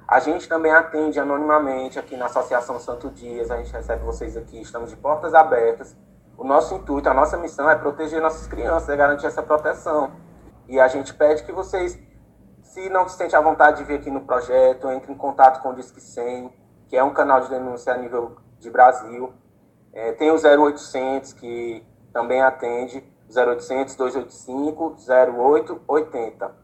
A 0.07 0.21
gente 0.21 0.47
também 0.47 0.71
atende 0.71 1.19
anonimamente 1.19 1.99
aqui 1.99 2.15
na 2.15 2.27
Associação 2.27 2.79
Santo 2.79 3.09
Dias, 3.09 3.51
a 3.51 3.57
gente 3.57 3.73
recebe 3.73 4.01
vocês 4.05 4.37
aqui, 4.37 4.61
estamos 4.61 4.89
de 4.89 4.95
portas 4.95 5.33
abertas. 5.33 5.93
O 6.37 6.45
nosso 6.45 6.73
intuito, 6.73 7.09
a 7.09 7.13
nossa 7.13 7.35
missão 7.35 7.69
é 7.69 7.75
proteger 7.75 8.21
nossas 8.21 8.47
crianças, 8.47 8.87
é 8.87 8.95
garantir 8.95 9.25
essa 9.25 9.43
proteção. 9.43 10.22
E 10.67 10.79
a 10.79 10.87
gente 10.87 11.13
pede 11.13 11.43
que 11.43 11.51
vocês, 11.51 11.99
se 12.63 12.89
não 12.89 13.07
se 13.07 13.17
sentem 13.17 13.37
à 13.37 13.41
vontade 13.41 13.77
de 13.77 13.83
vir 13.83 13.99
aqui 13.99 14.09
no 14.09 14.21
projeto, 14.21 14.89
entre 14.89 15.11
em 15.11 15.17
contato 15.17 15.61
com 15.61 15.69
o 15.69 15.75
Disque 15.75 15.99
100, 15.99 16.51
que 16.87 16.95
é 16.95 17.03
um 17.03 17.13
canal 17.13 17.41
de 17.41 17.49
denúncia 17.49 17.93
a 17.93 17.97
nível 17.97 18.37
de 18.59 18.69
Brasil. 18.69 19.33
É, 19.91 20.13
tem 20.13 20.31
o 20.31 20.35
0800, 20.35 21.33
que 21.33 21.85
também 22.11 22.41
atende, 22.41 23.03
0800 23.35 23.95
285 23.95 24.95
0880. 25.07 26.63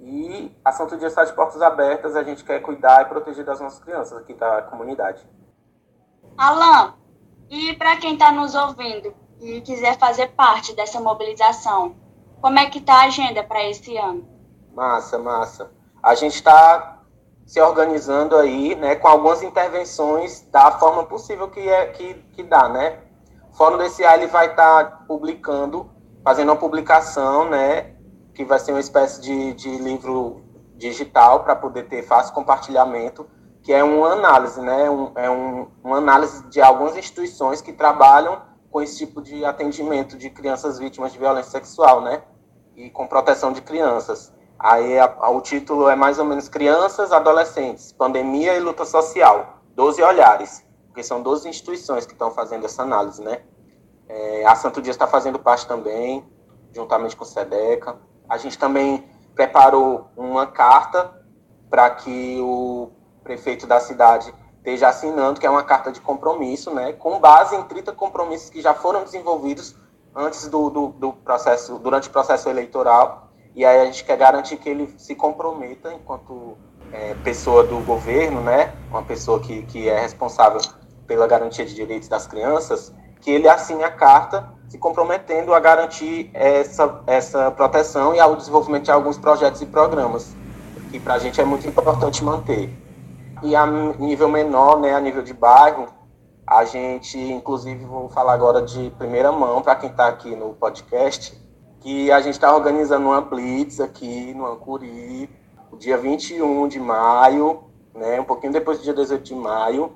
E 0.00 0.56
a 0.64 0.72
Santo 0.72 0.96
Dia 0.96 1.06
está 1.06 1.24
de 1.24 1.32
portas 1.32 1.62
abertas, 1.62 2.16
a 2.16 2.24
gente 2.24 2.42
quer 2.42 2.60
cuidar 2.60 3.02
e 3.02 3.04
proteger 3.04 3.44
das 3.44 3.60
nossas 3.60 3.78
crianças 3.78 4.18
aqui 4.18 4.34
da 4.34 4.62
comunidade. 4.62 5.24
Alan, 6.36 6.94
e 7.48 7.74
para 7.74 7.96
quem 7.96 8.14
está 8.14 8.32
nos 8.32 8.54
ouvindo 8.54 9.14
e 9.40 9.60
quiser 9.60 9.98
fazer 9.98 10.28
parte 10.28 10.74
dessa 10.74 11.00
mobilização, 11.00 11.94
como 12.42 12.58
é 12.58 12.66
que 12.66 12.78
está 12.78 13.02
a 13.02 13.04
agenda 13.04 13.44
para 13.44 13.64
esse 13.70 13.96
ano? 13.96 14.28
Massa, 14.74 15.16
massa. 15.16 15.70
A 16.02 16.16
gente 16.16 16.34
está 16.34 16.98
se 17.46 17.60
organizando 17.60 18.36
aí, 18.36 18.74
né, 18.74 18.96
com 18.96 19.06
algumas 19.06 19.42
intervenções 19.42 20.42
da 20.50 20.72
forma 20.72 21.04
possível 21.04 21.48
que 21.48 21.60
é 21.60 21.86
que, 21.86 22.14
que 22.32 22.42
dá, 22.42 22.68
né? 22.68 22.98
O 23.52 23.54
Fórum 23.54 23.78
desse 23.78 24.02
ele 24.02 24.26
vai 24.26 24.50
estar 24.50 24.84
tá 24.84 25.04
publicando, 25.06 25.88
fazendo 26.24 26.48
uma 26.48 26.56
publicação, 26.56 27.48
né, 27.48 27.94
que 28.34 28.44
vai 28.44 28.58
ser 28.58 28.72
uma 28.72 28.80
espécie 28.80 29.20
de, 29.20 29.54
de 29.54 29.76
livro 29.78 30.42
digital 30.76 31.44
para 31.44 31.54
poder 31.54 31.84
ter 31.84 32.02
fácil 32.02 32.34
compartilhamento, 32.34 33.28
que 33.62 33.72
é 33.72 33.84
uma 33.84 34.14
análise, 34.14 34.60
né, 34.60 34.90
um, 34.90 35.12
é 35.14 35.30
um, 35.30 35.68
uma 35.84 35.98
análise 35.98 36.42
de 36.48 36.60
algumas 36.60 36.96
instituições 36.96 37.60
que 37.60 37.72
trabalham 37.72 38.40
com 38.68 38.80
esse 38.80 38.98
tipo 38.98 39.20
de 39.20 39.44
atendimento 39.44 40.16
de 40.16 40.30
crianças 40.30 40.78
vítimas 40.78 41.12
de 41.12 41.18
violência 41.18 41.50
sexual, 41.50 42.00
né? 42.00 42.22
E 42.82 42.90
com 42.90 43.06
proteção 43.06 43.52
de 43.52 43.62
crianças. 43.62 44.32
Aí 44.58 44.98
a, 44.98 45.04
a, 45.20 45.30
o 45.30 45.40
título 45.40 45.88
é 45.88 45.94
mais 45.94 46.18
ou 46.18 46.24
menos 46.24 46.48
Crianças, 46.48 47.12
Adolescentes, 47.12 47.92
Pandemia 47.92 48.54
e 48.54 48.60
Luta 48.60 48.84
Social, 48.84 49.58
12 49.74 50.02
olhares, 50.02 50.64
porque 50.88 51.02
são 51.02 51.22
12 51.22 51.48
instituições 51.48 52.06
que 52.06 52.12
estão 52.12 52.30
fazendo 52.30 52.66
essa 52.66 52.82
análise, 52.82 53.22
né? 53.22 53.42
É, 54.08 54.44
a 54.44 54.54
Santo 54.54 54.82
Dias 54.82 54.96
está 54.96 55.06
fazendo 55.06 55.38
parte 55.38 55.66
também, 55.66 56.24
juntamente 56.72 57.16
com 57.16 57.24
o 57.24 57.26
SEDECA. 57.26 57.96
A 58.28 58.36
gente 58.36 58.58
também 58.58 59.08
preparou 59.34 60.10
uma 60.16 60.46
carta 60.46 61.22
para 61.70 61.88
que 61.90 62.38
o 62.40 62.90
prefeito 63.22 63.66
da 63.66 63.80
cidade 63.80 64.34
esteja 64.58 64.88
assinando, 64.88 65.40
que 65.40 65.46
é 65.46 65.50
uma 65.50 65.62
carta 65.62 65.90
de 65.90 66.00
compromisso, 66.00 66.72
né, 66.72 66.92
com 66.92 67.18
base 67.18 67.56
em 67.56 67.62
30 67.62 67.92
compromissos 67.92 68.50
que 68.50 68.60
já 68.60 68.74
foram 68.74 69.02
desenvolvidos 69.02 69.74
antes 70.14 70.48
do, 70.48 70.70
do, 70.70 70.88
do, 70.88 71.12
processo, 71.12 71.78
durante 71.78 72.08
o 72.08 72.12
processo 72.12 72.48
eleitoral, 72.48 73.30
e 73.54 73.64
aí 73.64 73.80
a 73.80 73.84
gente 73.86 74.04
quer 74.04 74.16
garantir 74.16 74.56
que 74.56 74.68
ele 74.68 74.92
se 74.98 75.14
comprometa 75.14 75.92
enquanto 75.92 76.56
é, 76.92 77.14
pessoa 77.22 77.64
do 77.64 77.78
governo, 77.80 78.40
né, 78.40 78.74
uma 78.90 79.02
pessoa 79.02 79.40
que, 79.40 79.62
que 79.62 79.88
é 79.88 80.00
responsável 80.00 80.60
pela 81.06 81.26
garantia 81.26 81.64
de 81.64 81.74
direitos 81.74 82.08
das 82.08 82.26
crianças, 82.26 82.92
que 83.20 83.30
ele 83.30 83.48
assine 83.48 83.84
a 83.84 83.90
carta 83.90 84.52
se 84.68 84.78
comprometendo 84.78 85.52
a 85.52 85.60
garantir 85.60 86.30
essa, 86.32 87.02
essa 87.06 87.50
proteção 87.50 88.14
e 88.14 88.20
ao 88.20 88.34
desenvolvimento 88.34 88.84
de 88.84 88.90
alguns 88.90 89.18
projetos 89.18 89.60
e 89.60 89.66
programas, 89.66 90.34
que 90.90 90.98
para 90.98 91.14
a 91.14 91.18
gente 91.18 91.40
é 91.40 91.44
muito 91.44 91.66
importante 91.66 92.24
manter. 92.24 92.70
E 93.42 93.54
a 93.54 93.66
nível 93.66 94.28
menor, 94.28 94.80
né, 94.80 94.94
a 94.94 95.00
nível 95.00 95.22
de 95.22 95.34
bairro, 95.34 95.88
a 96.56 96.64
gente, 96.66 97.18
inclusive, 97.18 97.84
vou 97.86 98.10
falar 98.10 98.34
agora 98.34 98.60
de 98.60 98.90
primeira 98.98 99.32
mão 99.32 99.62
para 99.62 99.74
quem 99.74 99.88
está 99.88 100.06
aqui 100.06 100.36
no 100.36 100.52
podcast, 100.52 101.40
que 101.80 102.12
a 102.12 102.20
gente 102.20 102.34
está 102.34 102.54
organizando 102.54 103.06
uma 103.06 103.22
blitz 103.22 103.80
aqui 103.80 104.34
no 104.34 104.46
Ancuri, 104.46 105.30
dia 105.78 105.96
21 105.96 106.68
de 106.68 106.78
maio, 106.78 107.64
né, 107.94 108.20
um 108.20 108.24
pouquinho 108.24 108.52
depois 108.52 108.78
do 108.78 108.84
dia 108.84 108.92
18 108.92 109.22
de 109.22 109.34
maio. 109.34 109.92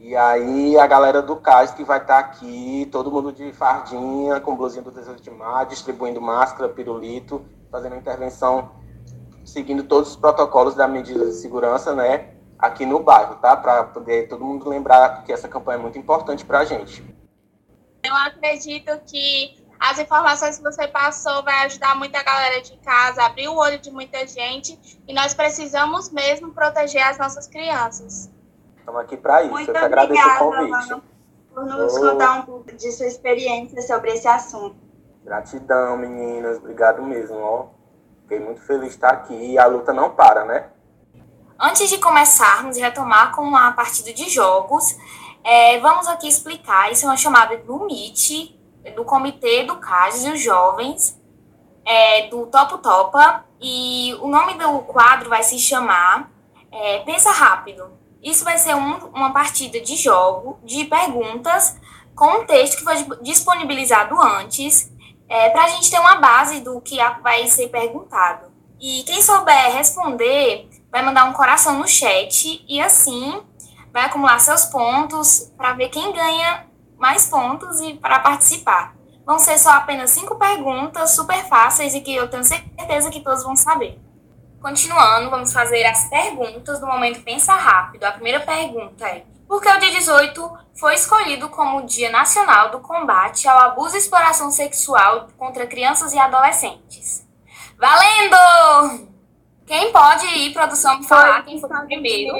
E 0.00 0.16
aí 0.16 0.76
a 0.76 0.86
galera 0.88 1.22
do 1.22 1.36
CAS 1.36 1.70
que 1.70 1.84
vai 1.84 1.98
estar 1.98 2.14
tá 2.14 2.18
aqui, 2.18 2.88
todo 2.90 3.10
mundo 3.10 3.32
de 3.32 3.52
fardinha, 3.52 4.40
com 4.40 4.56
blusinha 4.56 4.82
do 4.82 4.90
18 4.90 5.22
de 5.22 5.30
maio, 5.30 5.68
distribuindo 5.68 6.20
máscara, 6.20 6.68
pirulito, 6.68 7.44
fazendo 7.70 7.94
intervenção, 7.94 8.72
seguindo 9.44 9.84
todos 9.84 10.10
os 10.10 10.16
protocolos 10.16 10.74
da 10.74 10.88
medida 10.88 11.24
de 11.24 11.34
segurança, 11.34 11.94
né? 11.94 12.31
Aqui 12.62 12.86
no 12.86 13.00
bairro, 13.00 13.34
tá? 13.34 13.56
Para 13.56 13.82
poder 13.82 14.28
todo 14.28 14.44
mundo 14.44 14.68
lembrar 14.68 15.24
que 15.24 15.32
essa 15.32 15.48
campanha 15.48 15.78
é 15.78 15.82
muito 15.82 15.98
importante 15.98 16.44
para 16.44 16.60
a 16.60 16.64
gente. 16.64 17.04
Eu 18.04 18.14
acredito 18.14 19.00
que 19.04 19.60
as 19.80 19.98
informações 19.98 20.58
que 20.58 20.62
você 20.62 20.86
passou 20.86 21.42
vai 21.42 21.66
ajudar 21.66 21.96
muita 21.96 22.22
galera 22.22 22.62
de 22.62 22.76
casa, 22.78 23.24
abrir 23.24 23.48
o 23.48 23.56
olho 23.56 23.80
de 23.80 23.90
muita 23.90 24.24
gente 24.28 24.78
e 25.08 25.12
nós 25.12 25.34
precisamos 25.34 26.10
mesmo 26.12 26.52
proteger 26.52 27.02
as 27.02 27.18
nossas 27.18 27.48
crianças. 27.48 28.30
Estamos 28.78 29.00
aqui 29.00 29.16
para 29.16 29.42
isso. 29.42 29.50
Muito 29.50 29.68
Eu 29.68 29.74
que 29.74 29.80
agradeço 29.80 30.28
o 30.28 30.38
convite. 30.38 30.70
Mano, 30.70 31.02
por 31.52 31.64
nos 31.64 31.96
oh. 31.96 32.00
contar 32.00 32.32
um 32.34 32.42
pouco 32.42 32.72
de 32.72 32.92
sua 32.92 33.06
experiência 33.06 33.82
sobre 33.82 34.12
esse 34.12 34.28
assunto. 34.28 34.76
Gratidão, 35.24 35.96
meninas. 35.96 36.58
Obrigado 36.58 37.02
mesmo. 37.02 37.36
Ó. 37.36 37.66
Fiquei 38.22 38.40
muito 38.40 38.60
feliz 38.62 38.88
de 38.88 38.94
estar 38.94 39.10
aqui. 39.10 39.34
E 39.34 39.58
a 39.58 39.66
luta 39.66 39.92
não 39.92 40.10
para, 40.10 40.44
né? 40.44 40.70
Antes 41.64 41.88
de 41.88 41.98
começarmos 41.98 42.76
e 42.76 42.80
retomar 42.80 43.30
com 43.32 43.54
a 43.54 43.70
partida 43.70 44.12
de 44.12 44.28
jogos, 44.28 44.96
é, 45.44 45.78
vamos 45.78 46.08
aqui 46.08 46.26
explicar. 46.26 46.90
Isso 46.90 47.04
é 47.04 47.08
uma 47.08 47.16
chamada 47.16 47.56
do 47.56 47.84
MIT, 47.84 48.58
do 48.96 49.04
Comitê 49.04 49.62
do 49.62 49.76
CAS 49.76 50.24
dos 50.24 50.40
Jovens, 50.40 51.16
é, 51.84 52.26
do 52.26 52.46
Topo 52.46 52.78
Topa, 52.78 53.44
e 53.60 54.12
o 54.20 54.26
nome 54.26 54.54
do 54.54 54.80
quadro 54.80 55.30
vai 55.30 55.44
se 55.44 55.56
chamar 55.56 56.32
é, 56.72 56.98
Pensa 57.04 57.30
Rápido. 57.30 57.92
Isso 58.20 58.42
vai 58.42 58.58
ser 58.58 58.74
um, 58.74 58.96
uma 59.14 59.32
partida 59.32 59.80
de 59.80 59.94
jogo, 59.94 60.58
de 60.64 60.84
perguntas, 60.86 61.78
com 62.16 62.40
um 62.40 62.44
texto 62.44 62.78
que 62.78 62.82
foi 62.82 62.96
disponibilizado 63.22 64.20
antes, 64.20 64.90
é, 65.28 65.48
para 65.50 65.62
a 65.62 65.68
gente 65.68 65.88
ter 65.88 66.00
uma 66.00 66.16
base 66.16 66.58
do 66.58 66.80
que 66.80 66.96
vai 67.22 67.46
ser 67.46 67.68
perguntado. 67.68 68.50
E 68.80 69.04
quem 69.04 69.22
souber 69.22 69.76
responder 69.76 70.68
vai 70.92 71.02
mandar 71.02 71.24
um 71.24 71.32
coração 71.32 71.78
no 71.78 71.88
chat 71.88 72.62
e 72.68 72.80
assim 72.80 73.42
vai 73.90 74.04
acumular 74.04 74.38
seus 74.38 74.66
pontos 74.66 75.50
para 75.56 75.72
ver 75.72 75.88
quem 75.88 76.12
ganha 76.12 76.66
mais 76.98 77.28
pontos 77.28 77.80
e 77.80 77.94
para 77.94 78.20
participar. 78.20 78.94
Vão 79.24 79.38
ser 79.38 79.58
só 79.58 79.70
apenas 79.70 80.10
cinco 80.10 80.36
perguntas 80.36 81.14
super 81.14 81.44
fáceis 81.48 81.94
e 81.94 82.00
que 82.00 82.14
eu 82.14 82.28
tenho 82.28 82.44
certeza 82.44 83.10
que 83.10 83.20
todos 83.20 83.42
vão 83.42 83.56
saber. 83.56 83.98
Continuando, 84.60 85.30
vamos 85.30 85.52
fazer 85.52 85.84
as 85.84 86.08
perguntas 86.08 86.78
do 86.78 86.86
momento 86.86 87.22
Pensa 87.22 87.54
Rápido. 87.54 88.04
A 88.04 88.12
primeira 88.12 88.40
pergunta 88.40 89.08
é: 89.08 89.24
porque 89.48 89.68
o 89.68 89.78
dia 89.80 89.90
18 89.90 90.58
foi 90.74 90.94
escolhido 90.94 91.48
como 91.48 91.78
o 91.78 91.86
Dia 91.86 92.10
Nacional 92.10 92.70
do 92.70 92.80
Combate 92.80 93.48
ao 93.48 93.58
Abuso 93.58 93.96
e 93.96 93.98
Exploração 93.98 94.50
Sexual 94.50 95.28
contra 95.36 95.66
Crianças 95.66 96.12
e 96.12 96.18
Adolescentes. 96.18 97.26
Valendo! 97.78 99.11
Quem 99.66 99.92
pode 99.92 100.26
ir, 100.26 100.52
produção, 100.52 101.02
falar 101.04 101.44
quem 101.44 101.60
foi 101.60 101.70
o 101.70 101.86
primeiro? 101.86 102.34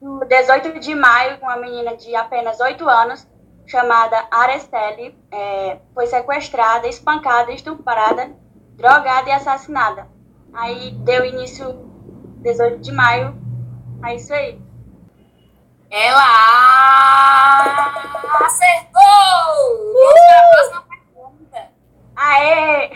No 0.00 0.24
18 0.24 0.78
de 0.80 0.94
maio, 0.94 1.38
uma 1.42 1.56
menina 1.56 1.96
de 1.96 2.14
apenas 2.14 2.58
8 2.60 2.88
anos, 2.88 3.26
chamada 3.66 4.26
Arestelle, 4.30 5.16
é, 5.30 5.78
foi 5.94 6.06
sequestrada, 6.06 6.88
espancada, 6.88 7.52
estuprada, 7.52 8.34
drogada 8.76 9.28
e 9.28 9.32
assassinada. 9.32 10.08
Aí 10.52 10.92
deu 10.92 11.24
início 11.24 11.90
18 12.38 12.80
de 12.80 12.92
maio, 12.92 13.36
é 14.04 14.14
isso 14.14 14.32
aí. 14.32 14.60
Ela 15.90 16.22
acertou! 18.46 19.00
Vamos 19.92 20.20
para 20.28 20.38
a 20.38 20.48
próxima 20.50 20.82
pergunta. 20.82 21.70
Aê! 22.16 22.90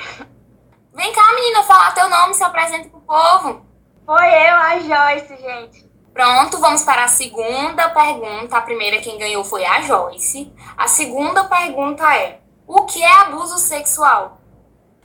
Vem 0.95 1.12
cá, 1.12 1.35
menina, 1.35 1.62
falar 1.64 1.93
teu 1.93 2.09
nome, 2.09 2.35
se 2.35 2.45
apresenta 2.45 2.94
povo. 3.06 3.64
Foi 4.04 4.26
eu, 4.26 4.54
a 4.54 4.78
Joyce, 4.80 5.37
gente. 5.37 5.90
Pronto, 6.12 6.58
vamos 6.58 6.84
para 6.84 7.04
a 7.04 7.08
segunda 7.08 7.88
pergunta. 7.90 8.56
A 8.56 8.61
primeira 8.61 9.00
quem 9.00 9.18
ganhou 9.18 9.42
foi 9.44 9.64
a 9.64 9.80
Joyce. 9.82 10.52
A 10.76 10.87
segunda 10.87 11.44
pergunta 11.44 12.04
é: 12.14 12.40
O 12.66 12.84
que 12.84 13.02
é 13.02 13.12
abuso 13.23 13.58
sexual? 13.58 14.40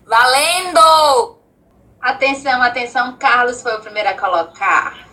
Valendo! 0.06 1.40
Atenção, 2.02 2.62
atenção, 2.62 3.18
Carlos 3.18 3.62
foi 3.62 3.76
o 3.76 3.82
primeiro 3.82 4.10
a 4.10 4.18
colocar. 4.18 5.08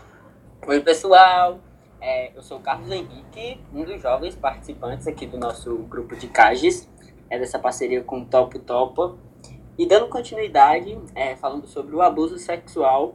Oi, 0.67 0.81
pessoal. 0.81 1.59
É, 2.01 2.31
eu 2.37 2.43
sou 2.43 2.59
o 2.59 2.61
Carlos 2.61 2.91
Henrique, 2.91 3.61
um 3.73 3.85
dos 3.85 4.01
jovens 4.01 4.37
participantes 4.37 5.07
aqui 5.07 5.27
do 5.27 5.39
nosso 5.39 5.77
grupo 5.79 6.15
de 6.15 6.29
CAGES, 6.29 6.89
é 7.29 7.39
dessa 7.39 7.59
parceria 7.59 8.03
com 8.05 8.21
o 8.21 8.25
Topo 8.25 8.59
Topa. 8.59 9.17
E 9.79 9.87
dando 9.87 10.09
continuidade, 10.09 10.99
é, 11.15 11.37
falando 11.37 11.67
sobre 11.67 11.95
o 11.95 12.03
abuso 12.03 12.39
sexual, 12.39 13.15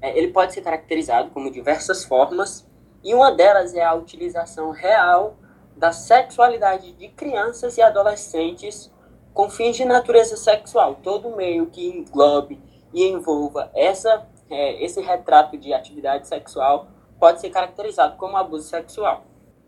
é, 0.00 0.16
ele 0.16 0.28
pode 0.28 0.52
ser 0.52 0.60
caracterizado 0.60 1.30
como 1.30 1.50
diversas 1.50 2.04
formas, 2.04 2.68
e 3.02 3.14
uma 3.14 3.32
delas 3.32 3.74
é 3.74 3.82
a 3.82 3.94
utilização 3.94 4.70
real 4.70 5.36
da 5.76 5.90
sexualidade 5.90 6.92
de 6.92 7.08
crianças 7.08 7.76
e 7.76 7.82
adolescentes 7.82 8.92
com 9.32 9.48
fins 9.48 9.76
de 9.76 9.84
natureza 9.84 10.36
sexual. 10.36 10.96
Todo 11.02 11.34
meio 11.34 11.66
que 11.66 11.86
englobe 11.88 12.60
e 12.92 13.04
envolva 13.04 13.70
essa, 13.74 14.28
é, 14.50 14.84
esse 14.84 15.00
retrato 15.00 15.56
de 15.56 15.72
atividade 15.72 16.28
sexual 16.28 16.88
pode 17.18 17.40
ser 17.40 17.50
caracterizado 17.50 18.16
como 18.16 18.36
abuso 18.36 18.68
sexual. 18.68 19.24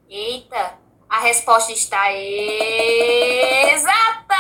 Eita, 0.08 0.78
a 1.14 1.20
resposta 1.20 1.70
está 1.72 2.12
exata! 3.72 4.34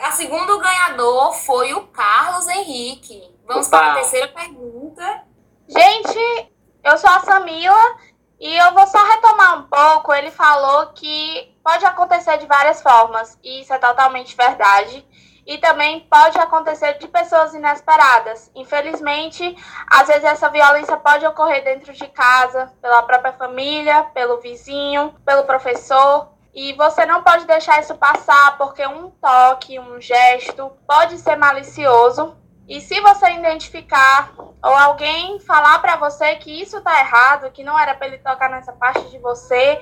A 0.00 0.12
segundo 0.12 0.58
ganhador 0.58 1.34
foi 1.34 1.74
o 1.74 1.88
Carlos 1.88 2.48
Henrique. 2.48 3.22
Vamos 3.46 3.66
Opa. 3.66 3.76
para 3.78 3.92
a 3.92 3.94
terceira 3.96 4.28
pergunta. 4.28 5.24
Gente, 5.68 6.50
eu 6.82 6.96
sou 6.96 7.10
a 7.10 7.20
Samila 7.20 7.96
e 8.40 8.56
eu 8.56 8.72
vou 8.72 8.86
só 8.86 8.98
retomar 9.04 9.58
um 9.58 9.64
pouco. 9.64 10.14
Ele 10.14 10.30
falou 10.30 10.86
que 10.94 11.54
pode 11.62 11.84
acontecer 11.84 12.38
de 12.38 12.46
várias 12.46 12.80
formas, 12.80 13.38
e 13.44 13.60
isso 13.60 13.74
é 13.74 13.78
totalmente 13.78 14.34
verdade. 14.34 15.06
E 15.46 15.58
também 15.58 16.00
pode 16.00 16.36
acontecer 16.38 16.98
de 16.98 17.06
pessoas 17.06 17.54
inesperadas. 17.54 18.50
Infelizmente, 18.54 19.56
às 19.88 20.08
vezes 20.08 20.24
essa 20.24 20.48
violência 20.50 20.96
pode 20.96 21.24
ocorrer 21.24 21.62
dentro 21.62 21.92
de 21.92 22.08
casa, 22.08 22.72
pela 22.82 23.02
própria 23.04 23.32
família, 23.32 24.02
pelo 24.12 24.40
vizinho, 24.40 25.14
pelo 25.24 25.44
professor. 25.44 26.30
E 26.52 26.72
você 26.72 27.06
não 27.06 27.22
pode 27.22 27.46
deixar 27.46 27.80
isso 27.80 27.94
passar, 27.94 28.58
porque 28.58 28.84
um 28.86 29.10
toque, 29.10 29.78
um 29.78 30.00
gesto 30.00 30.72
pode 30.86 31.18
ser 31.18 31.36
malicioso. 31.36 32.36
E 32.68 32.80
se 32.80 33.00
você 33.00 33.30
identificar 33.30 34.32
ou 34.36 34.74
alguém 34.74 35.38
falar 35.38 35.78
para 35.78 35.96
você 35.96 36.34
que 36.36 36.50
isso 36.50 36.80
tá 36.80 36.98
errado, 36.98 37.52
que 37.52 37.62
não 37.62 37.78
era 37.78 37.94
para 37.94 38.08
ele 38.08 38.18
tocar 38.18 38.50
nessa 38.50 38.72
parte 38.72 39.08
de 39.10 39.18
você, 39.18 39.78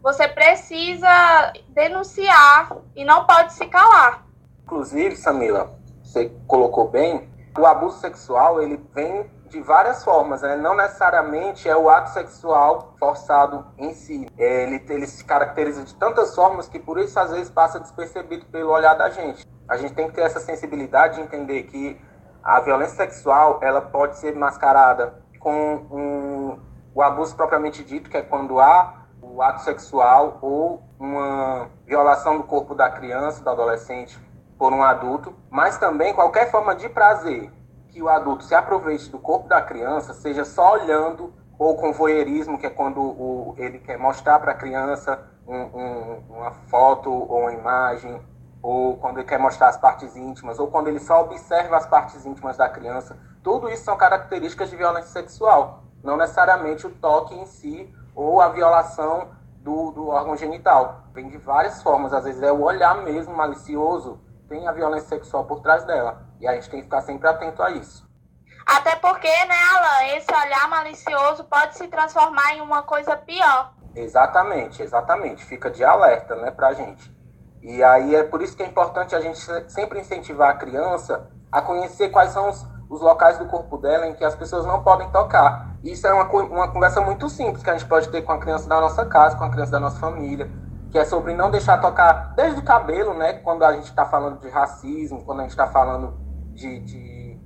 você 0.00 0.26
precisa 0.26 1.52
denunciar 1.68 2.74
e 2.94 3.04
não 3.04 3.26
pode 3.26 3.52
se 3.52 3.66
calar. 3.66 4.25
Inclusive, 4.66 5.14
Samila, 5.14 5.78
você 6.02 6.28
colocou 6.48 6.88
bem, 6.88 7.30
o 7.56 7.64
abuso 7.64 8.00
sexual 8.00 8.60
ele 8.60 8.84
vem 8.92 9.30
de 9.48 9.60
várias 9.60 10.02
formas, 10.02 10.42
né? 10.42 10.56
não 10.56 10.74
necessariamente 10.74 11.68
é 11.68 11.76
o 11.76 11.88
ato 11.88 12.10
sexual 12.10 12.96
forçado 12.98 13.64
em 13.78 13.94
si. 13.94 14.26
É, 14.36 14.64
Ele, 14.64 14.84
ele 14.88 15.06
se 15.06 15.24
caracteriza 15.24 15.84
de 15.84 15.94
tantas 15.94 16.34
formas 16.34 16.68
que 16.68 16.80
por 16.80 16.98
isso 16.98 17.16
às 17.16 17.30
vezes 17.30 17.48
passa 17.48 17.78
despercebido 17.78 18.44
pelo 18.46 18.72
olhar 18.72 18.94
da 18.94 19.08
gente. 19.08 19.46
A 19.68 19.76
gente 19.76 19.94
tem 19.94 20.08
que 20.08 20.14
ter 20.14 20.22
essa 20.22 20.40
sensibilidade 20.40 21.14
de 21.14 21.20
entender 21.20 21.62
que 21.62 21.96
a 22.42 22.58
violência 22.58 22.96
sexual 22.96 23.60
ela 23.62 23.80
pode 23.80 24.18
ser 24.18 24.34
mascarada 24.34 25.14
com 25.38 25.76
um, 25.92 26.60
o 26.92 27.02
abuso 27.02 27.36
propriamente 27.36 27.84
dito, 27.84 28.10
que 28.10 28.16
é 28.16 28.22
quando 28.22 28.58
há 28.58 29.06
o 29.22 29.40
ato 29.40 29.62
sexual 29.62 30.38
ou 30.42 30.82
uma 30.98 31.68
violação 31.84 32.36
do 32.36 32.42
corpo 32.42 32.74
da 32.74 32.90
criança, 32.90 33.44
do 33.44 33.50
adolescente, 33.50 34.18
por 34.58 34.72
um 34.72 34.82
adulto, 34.82 35.34
mas 35.50 35.78
também 35.78 36.14
qualquer 36.14 36.50
forma 36.50 36.74
de 36.74 36.88
prazer 36.88 37.52
que 37.88 38.02
o 38.02 38.08
adulto 38.08 38.44
se 38.44 38.54
aproveite 38.54 39.10
do 39.10 39.18
corpo 39.18 39.48
da 39.48 39.60
criança, 39.62 40.12
seja 40.12 40.44
só 40.44 40.74
olhando 40.74 41.32
ou 41.58 41.76
com 41.76 41.92
voyeurismo, 41.92 42.58
que 42.58 42.66
é 42.66 42.70
quando 42.70 43.00
o, 43.00 43.54
ele 43.56 43.78
quer 43.78 43.98
mostrar 43.98 44.38
para 44.38 44.52
a 44.52 44.54
criança 44.54 45.18
um, 45.46 45.56
um, 45.56 46.22
uma 46.28 46.50
foto 46.68 47.10
ou 47.10 47.40
uma 47.40 47.52
imagem, 47.52 48.20
ou 48.62 48.96
quando 48.96 49.18
ele 49.18 49.26
quer 49.26 49.38
mostrar 49.38 49.68
as 49.68 49.76
partes 49.76 50.16
íntimas, 50.16 50.58
ou 50.58 50.66
quando 50.66 50.88
ele 50.88 50.98
só 50.98 51.22
observa 51.22 51.76
as 51.76 51.86
partes 51.86 52.26
íntimas 52.26 52.56
da 52.56 52.68
criança. 52.68 53.16
Tudo 53.42 53.68
isso 53.70 53.84
são 53.84 53.96
características 53.96 54.68
de 54.70 54.76
violência 54.76 55.10
sexual, 55.10 55.84
não 56.02 56.16
necessariamente 56.16 56.86
o 56.86 56.90
toque 56.90 57.34
em 57.34 57.46
si 57.46 57.94
ou 58.14 58.40
a 58.40 58.48
violação 58.48 59.28
do, 59.58 59.90
do 59.92 60.08
órgão 60.08 60.36
genital. 60.36 61.04
Vem 61.14 61.28
de 61.28 61.38
várias 61.38 61.82
formas, 61.82 62.12
às 62.12 62.24
vezes 62.24 62.42
é 62.42 62.52
o 62.52 62.62
olhar 62.62 63.02
mesmo 63.02 63.34
malicioso, 63.34 64.20
tem 64.48 64.66
a 64.66 64.72
violência 64.72 65.08
sexual 65.08 65.44
por 65.44 65.60
trás 65.60 65.84
dela. 65.84 66.22
E 66.40 66.46
a 66.46 66.54
gente 66.54 66.70
tem 66.70 66.80
que 66.80 66.84
ficar 66.84 67.00
sempre 67.00 67.28
atento 67.28 67.62
a 67.62 67.70
isso. 67.70 68.06
Até 68.66 68.96
porque, 68.96 69.28
né, 69.28 69.56
Alan, 69.74 70.16
esse 70.16 70.32
olhar 70.32 70.68
malicioso 70.68 71.44
pode 71.44 71.76
se 71.76 71.86
transformar 71.86 72.54
em 72.54 72.60
uma 72.60 72.82
coisa 72.82 73.16
pior. 73.16 73.72
Exatamente, 73.94 74.82
exatamente. 74.82 75.44
Fica 75.44 75.70
de 75.70 75.84
alerta, 75.84 76.34
né, 76.34 76.50
pra 76.50 76.72
gente. 76.72 77.14
E 77.62 77.82
aí 77.82 78.14
é 78.14 78.24
por 78.24 78.42
isso 78.42 78.56
que 78.56 78.62
é 78.62 78.66
importante 78.66 79.14
a 79.14 79.20
gente 79.20 79.38
sempre 79.70 80.00
incentivar 80.00 80.50
a 80.50 80.54
criança 80.54 81.28
a 81.50 81.62
conhecer 81.62 82.10
quais 82.10 82.30
são 82.30 82.48
os, 82.48 82.66
os 82.90 83.00
locais 83.00 83.38
do 83.38 83.46
corpo 83.46 83.78
dela 83.78 84.06
em 84.06 84.14
que 84.14 84.24
as 84.24 84.34
pessoas 84.34 84.66
não 84.66 84.82
podem 84.82 85.10
tocar. 85.10 85.74
Isso 85.82 86.06
é 86.06 86.12
uma, 86.12 86.24
uma 86.24 86.68
conversa 86.70 87.00
muito 87.00 87.28
simples 87.28 87.62
que 87.62 87.70
a 87.70 87.72
gente 87.72 87.88
pode 87.88 88.08
ter 88.08 88.22
com 88.22 88.32
a 88.32 88.38
criança 88.38 88.68
da 88.68 88.80
nossa 88.80 89.06
casa, 89.06 89.36
com 89.36 89.44
a 89.44 89.50
criança 89.50 89.72
da 89.72 89.80
nossa 89.80 89.98
família, 89.98 90.50
que 90.96 91.00
é 91.00 91.04
sobre 91.04 91.34
não 91.34 91.50
deixar 91.50 91.78
tocar 91.78 92.32
desde 92.34 92.58
o 92.58 92.64
cabelo, 92.64 93.12
né? 93.12 93.34
Quando 93.34 93.62
a 93.66 93.72
gente 93.74 93.84
está 93.84 94.06
falando 94.06 94.40
de 94.40 94.48
racismo, 94.48 95.22
quando 95.26 95.40
a 95.40 95.42
gente 95.42 95.50
está 95.50 95.66
falando 95.66 96.16
de, 96.54 96.78
de, 96.80 97.38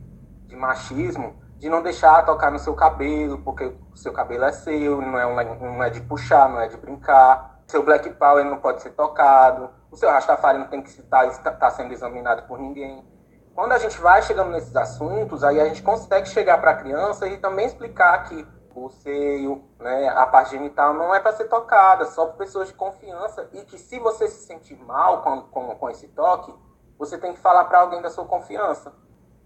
de 0.46 0.54
machismo, 0.54 1.34
de 1.58 1.68
não 1.68 1.82
deixar 1.82 2.24
tocar 2.24 2.52
no 2.52 2.60
seu 2.60 2.76
cabelo, 2.76 3.38
porque 3.38 3.64
o 3.92 3.96
seu 3.96 4.12
cabelo 4.12 4.44
é 4.44 4.52
seu, 4.52 5.02
não 5.02 5.18
é, 5.18 5.26
um- 5.26 5.74
não 5.74 5.82
é 5.82 5.90
de 5.90 6.00
puxar, 6.00 6.48
não 6.48 6.60
é 6.60 6.68
de 6.68 6.76
brincar. 6.76 7.58
Seu 7.66 7.82
black 7.82 8.08
power 8.10 8.44
não 8.44 8.58
pode 8.58 8.82
ser 8.82 8.90
tocado. 8.90 9.68
O 9.90 9.96
seu 9.96 10.08
rastafari 10.08 10.56
não 10.56 10.68
tem 10.68 10.80
que 10.80 10.88
estar 10.88 11.28
tá 11.28 11.70
sendo 11.70 11.92
examinado 11.92 12.42
por 12.42 12.56
ninguém. 12.56 13.04
Quando 13.52 13.72
a 13.72 13.78
gente 13.78 14.00
vai 14.00 14.22
chegando 14.22 14.52
nesses 14.52 14.76
assuntos, 14.76 15.42
aí 15.42 15.60
a 15.60 15.64
gente 15.64 15.82
consegue 15.82 16.28
chegar 16.28 16.58
para 16.58 16.70
a 16.70 16.76
criança 16.76 17.26
e 17.26 17.36
também 17.36 17.66
explicar 17.66 18.22
que 18.28 18.46
o 18.74 18.88
seio, 18.90 19.64
né, 19.78 20.08
a 20.08 20.26
parte 20.26 20.50
genital 20.52 20.94
não 20.94 21.14
é 21.14 21.20
para 21.20 21.32
ser 21.32 21.48
tocada, 21.48 22.04
só 22.06 22.26
por 22.26 22.36
pessoas 22.36 22.68
de 22.68 22.74
confiança 22.74 23.48
e 23.52 23.62
que 23.64 23.78
se 23.78 23.98
você 23.98 24.28
se 24.28 24.46
sentir 24.46 24.76
mal 24.76 25.22
com, 25.22 25.42
com, 25.42 25.74
com 25.76 25.90
esse 25.90 26.08
toque, 26.08 26.54
você 26.98 27.18
tem 27.18 27.32
que 27.32 27.40
falar 27.40 27.64
para 27.64 27.80
alguém 27.80 28.00
da 28.02 28.10
sua 28.10 28.24
confiança. 28.26 28.92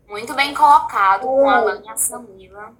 Muito 0.09 0.35
bem 0.35 0.53
colocado 0.55 1.23
com 1.23 1.49
a 1.49 1.57
Alan 1.57 1.83
e 1.85 1.89
a 1.89 1.97
Samila. 1.97 2.73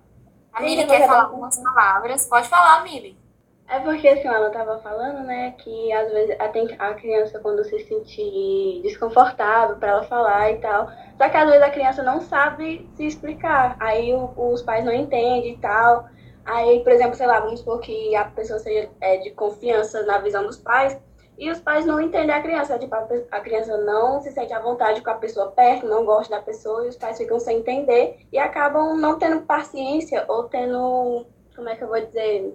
A 0.53 0.61
Mili 0.61 0.87
quer 0.87 1.07
falar 1.07 1.21
dar- 1.21 1.25
algumas 1.27 1.57
palavras. 1.63 2.27
Pode 2.29 2.49
falar, 2.49 2.83
Mili. 2.85 3.19
É 3.67 3.81
porque 3.81 4.07
assim, 4.07 4.29
ela 4.29 4.49
estava 4.49 4.79
falando, 4.81 5.21
né, 5.25 5.53
que 5.53 5.91
às 5.93 6.13
vezes 6.13 6.39
a, 6.39 6.49
tem- 6.49 6.77
a 6.79 6.95
criança 6.95 7.39
quando 7.41 7.65
se 7.65 7.79
sentir 7.89 8.83
desconfortável 8.83 9.77
para 9.77 9.89
ela 9.89 10.05
falar 10.05 10.51
e 10.51 10.59
tal, 10.59 10.87
só 11.17 11.29
que 11.31 11.37
às 11.37 11.47
vezes 11.49 11.63
a 11.63 11.71
criança 11.71 12.03
não 12.03 12.21
sabe 12.21 12.89
se 12.95 13.07
explicar, 13.07 13.75
aí 13.81 14.13
o- 14.13 14.35
os 14.53 14.61
pais 14.63 14.85
não 14.85 14.93
entendem 14.93 15.55
e 15.55 15.59
tal, 15.59 16.07
aí, 16.45 16.83
por 16.83 16.93
exemplo, 16.93 17.15
sei 17.15 17.27
lá, 17.27 17.41
vamos 17.41 17.61
supor 17.61 17.81
que 17.81 18.15
a 18.15 18.25
pessoa 18.25 18.59
seja 18.59 18.91
é, 19.01 19.19
de 19.19 19.31
confiança 19.31 20.03
na 20.05 20.19
visão 20.19 20.45
dos 20.45 20.57
pais, 20.57 20.99
e 21.37 21.51
os 21.51 21.59
pais 21.59 21.85
não 21.85 22.01
entendem 22.01 22.35
a 22.35 22.43
criança, 22.43 22.79
tipo, 22.79 22.95
a, 22.95 23.41
criança 23.41 23.77
não 23.79 24.21
se 24.21 24.31
sente 24.31 24.53
à 24.53 24.61
vontade 24.61 25.01
com 25.01 25.11
a 25.11 25.15
pessoa 25.15 25.51
perto, 25.51 25.87
não 25.87 26.05
gosta 26.05 26.37
da 26.37 26.43
pessoa, 26.43 26.85
e 26.85 26.89
os 26.89 26.97
pais 26.97 27.19
ficam 27.19 27.41
sem 27.41 27.59
entender, 27.59 28.21
e 28.33 28.39
acabam 28.39 28.97
não 28.97 29.19
tendo 29.19 29.43
paciência, 29.43 30.25
ou 30.29 30.45
tendo, 30.45 31.27
como 31.57 31.69
é 31.69 31.75
que 31.75 31.83
eu 31.83 31.89
vou 31.89 32.01
dizer 32.01 32.55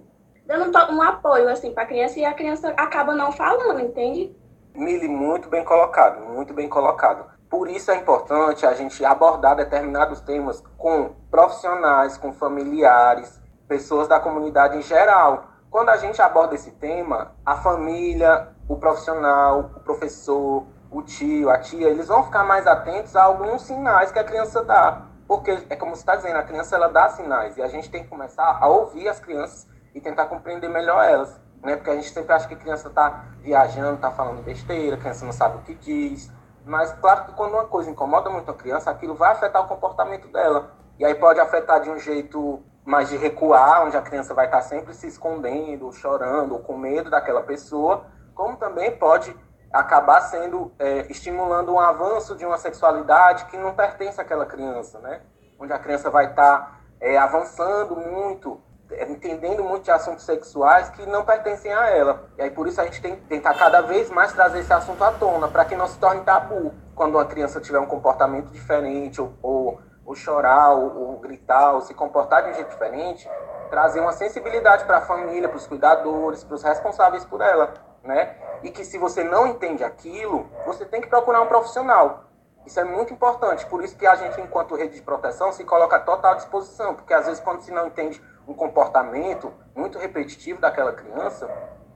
dando 0.50 0.76
um 0.92 1.00
apoio, 1.00 1.48
assim, 1.48 1.72
para 1.72 1.84
a 1.84 1.86
criança 1.86 2.18
e 2.18 2.24
a 2.24 2.34
criança 2.34 2.74
acaba 2.76 3.14
não 3.14 3.30
falando, 3.30 3.78
entende? 3.78 4.34
Mili, 4.74 5.06
muito 5.06 5.48
bem 5.48 5.64
colocado, 5.64 6.20
muito 6.24 6.52
bem 6.52 6.68
colocado. 6.68 7.24
Por 7.48 7.68
isso 7.68 7.90
é 7.92 7.96
importante 7.96 8.66
a 8.66 8.74
gente 8.74 9.04
abordar 9.04 9.54
determinados 9.54 10.20
temas 10.20 10.62
com 10.76 11.10
profissionais, 11.30 12.16
com 12.16 12.32
familiares, 12.32 13.40
pessoas 13.70 14.08
da 14.08 14.18
comunidade 14.18 14.76
em 14.76 14.82
geral. 14.82 15.44
Quando 15.70 15.90
a 15.90 15.96
gente 15.96 16.20
aborda 16.20 16.56
esse 16.56 16.72
tema, 16.72 17.36
a 17.46 17.54
família, 17.54 18.48
o 18.68 18.74
profissional, 18.74 19.70
o 19.76 19.80
professor, 19.80 20.66
o 20.90 21.02
tio, 21.02 21.48
a 21.48 21.56
tia, 21.56 21.88
eles 21.88 22.08
vão 22.08 22.24
ficar 22.24 22.42
mais 22.42 22.66
atentos 22.66 23.14
a 23.14 23.22
alguns 23.22 23.62
sinais 23.62 24.10
que 24.10 24.18
a 24.18 24.24
criança 24.24 24.64
dá. 24.64 25.02
Porque 25.28 25.52
é 25.70 25.76
como 25.76 25.94
você 25.94 26.02
está 26.02 26.16
dizendo, 26.16 26.36
a 26.36 26.42
criança 26.42 26.74
ela 26.74 26.88
dá 26.88 27.10
sinais 27.10 27.56
e 27.56 27.62
a 27.62 27.68
gente 27.68 27.88
tem 27.88 28.02
que 28.02 28.08
começar 28.08 28.58
a 28.60 28.66
ouvir 28.66 29.08
as 29.08 29.20
crianças 29.20 29.68
e 29.94 30.00
tentar 30.00 30.26
compreender 30.26 30.68
melhor 30.68 31.04
elas. 31.04 31.40
Né? 31.62 31.76
Porque 31.76 31.90
a 31.90 31.94
gente 31.94 32.10
sempre 32.10 32.32
acha 32.32 32.48
que 32.48 32.54
a 32.54 32.56
criança 32.56 32.88
está 32.88 33.26
viajando, 33.38 33.94
está 33.94 34.10
falando 34.10 34.42
besteira, 34.42 34.96
a 34.96 34.98
criança 34.98 35.24
não 35.24 35.32
sabe 35.32 35.58
o 35.58 35.60
que 35.60 35.76
diz. 35.76 36.28
Mas 36.66 36.92
claro 36.94 37.26
que 37.26 37.34
quando 37.34 37.52
uma 37.52 37.66
coisa 37.66 37.88
incomoda 37.88 38.30
muito 38.30 38.50
a 38.50 38.54
criança, 38.54 38.90
aquilo 38.90 39.14
vai 39.14 39.30
afetar 39.30 39.62
o 39.62 39.68
comportamento 39.68 40.26
dela. 40.26 40.72
E 40.98 41.04
aí 41.04 41.14
pode 41.14 41.38
afetar 41.38 41.80
de 41.80 41.88
um 41.88 41.98
jeito 41.98 42.60
mais 42.90 43.08
de 43.08 43.16
recuar, 43.16 43.86
onde 43.86 43.96
a 43.96 44.02
criança 44.02 44.34
vai 44.34 44.46
estar 44.46 44.60
sempre 44.62 44.92
se 44.92 45.06
escondendo, 45.06 45.92
chorando, 45.92 46.54
ou 46.54 46.58
com 46.58 46.76
medo 46.76 47.08
daquela 47.08 47.40
pessoa, 47.40 48.04
como 48.34 48.56
também 48.56 48.90
pode 48.98 49.34
acabar 49.72 50.20
sendo 50.22 50.72
é, 50.76 51.06
estimulando 51.08 51.72
um 51.72 51.78
avanço 51.78 52.34
de 52.34 52.44
uma 52.44 52.58
sexualidade 52.58 53.44
que 53.44 53.56
não 53.56 53.74
pertence 53.74 54.20
àquela 54.20 54.44
criança, 54.44 54.98
né? 54.98 55.20
Onde 55.58 55.72
a 55.72 55.78
criança 55.78 56.10
vai 56.10 56.30
estar 56.30 56.80
é, 57.00 57.16
avançando 57.16 57.96
muito 57.96 58.60
entendendo 59.08 59.62
muito 59.62 59.84
de 59.84 59.90
assuntos 59.90 60.24
sexuais 60.24 60.90
que 60.90 61.06
não 61.06 61.24
pertencem 61.24 61.72
a 61.72 61.88
ela. 61.90 62.24
E 62.36 62.42
aí 62.42 62.50
por 62.50 62.66
isso 62.66 62.80
a 62.80 62.84
gente 62.84 63.00
tem 63.00 63.14
que 63.14 63.22
tentar 63.22 63.54
cada 63.54 63.80
vez 63.82 64.10
mais 64.10 64.32
trazer 64.32 64.58
esse 64.58 64.72
assunto 64.72 65.02
à 65.04 65.12
tona, 65.12 65.46
para 65.46 65.64
que 65.64 65.76
não 65.76 65.86
se 65.86 65.96
torne 65.98 66.22
tabu. 66.22 66.74
Quando 66.94 67.14
uma 67.14 67.24
criança 67.24 67.60
tiver 67.60 67.78
um 67.78 67.86
comportamento 67.86 68.50
diferente, 68.50 69.20
ou, 69.20 69.32
ou, 69.40 69.80
ou 70.10 70.16
chorar, 70.16 70.72
ou, 70.72 71.10
ou, 71.10 71.18
gritar, 71.18 71.72
ou 71.72 71.82
se 71.82 71.94
comportar 71.94 72.42
de 72.42 72.50
um 72.50 72.54
jeito 72.54 72.70
diferente, 72.70 73.30
trazer 73.70 74.00
uma 74.00 74.10
sensibilidade 74.10 74.84
para 74.84 74.98
a 74.98 75.00
família, 75.02 75.48
para 75.48 75.56
os 75.56 75.68
cuidadores, 75.68 76.42
para 76.42 76.56
os 76.56 76.64
responsáveis 76.64 77.24
por 77.24 77.40
ela, 77.40 77.72
né? 78.02 78.34
E 78.64 78.70
que 78.72 78.84
se 78.84 78.98
você 78.98 79.22
não 79.22 79.46
entende 79.46 79.84
aquilo, 79.84 80.50
você 80.66 80.84
tem 80.84 81.00
que 81.00 81.06
procurar 81.06 81.40
um 81.42 81.46
profissional. 81.46 82.24
Isso 82.66 82.80
é 82.80 82.82
muito 82.82 83.12
importante, 83.12 83.64
por 83.66 83.84
isso 83.84 83.96
que 83.96 84.04
a 84.04 84.16
gente, 84.16 84.40
enquanto 84.40 84.74
rede 84.74 84.96
de 84.96 85.02
proteção, 85.02 85.52
se 85.52 85.62
coloca 85.62 85.94
à 85.94 86.00
total 86.00 86.34
disposição, 86.34 86.92
porque 86.96 87.14
às 87.14 87.26
vezes 87.26 87.40
quando 87.40 87.60
se 87.60 87.70
não 87.70 87.86
entende 87.86 88.20
um 88.48 88.52
comportamento 88.52 89.52
muito 89.76 89.96
repetitivo 89.96 90.60
daquela 90.60 90.92
criança, 90.92 91.48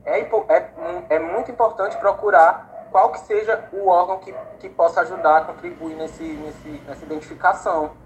é, 0.05 0.21
é, 0.21 0.71
é 1.09 1.19
muito 1.19 1.51
importante 1.51 1.97
procurar 1.97 2.87
qual 2.93 3.11
que 3.11 3.19
seja 3.19 3.69
o 3.73 3.89
órgão 3.89 4.21
que, 4.21 4.33
que 4.61 4.69
possa 4.69 5.01
ajudar 5.01 5.49
contribuir 5.49 5.97
nesse, 5.97 6.23
nesse, 6.23 6.69
nessa 6.87 7.05
identificação. 7.05 8.04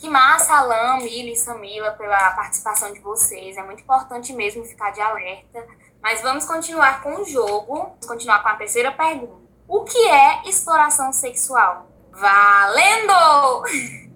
Que 0.00 0.08
massa, 0.08 0.54
Alain, 0.54 1.04
Mili 1.04 1.32
e 1.32 1.36
Samila, 1.36 1.90
pela 1.90 2.30
participação 2.30 2.90
de 2.90 3.00
vocês. 3.00 3.58
É 3.58 3.62
muito 3.62 3.82
importante 3.82 4.32
mesmo 4.32 4.64
ficar 4.64 4.92
de 4.92 5.00
alerta. 5.02 5.66
Mas 6.02 6.22
vamos 6.22 6.46
continuar 6.46 7.02
com 7.02 7.20
o 7.20 7.24
jogo. 7.26 7.76
Vamos 7.76 8.06
continuar 8.06 8.42
com 8.42 8.48
a 8.48 8.56
terceira 8.56 8.90
pergunta. 8.90 9.46
O 9.68 9.84
que 9.84 10.08
é 10.08 10.48
exploração 10.48 11.12
sexual? 11.12 11.86
Valendo! 12.10 13.64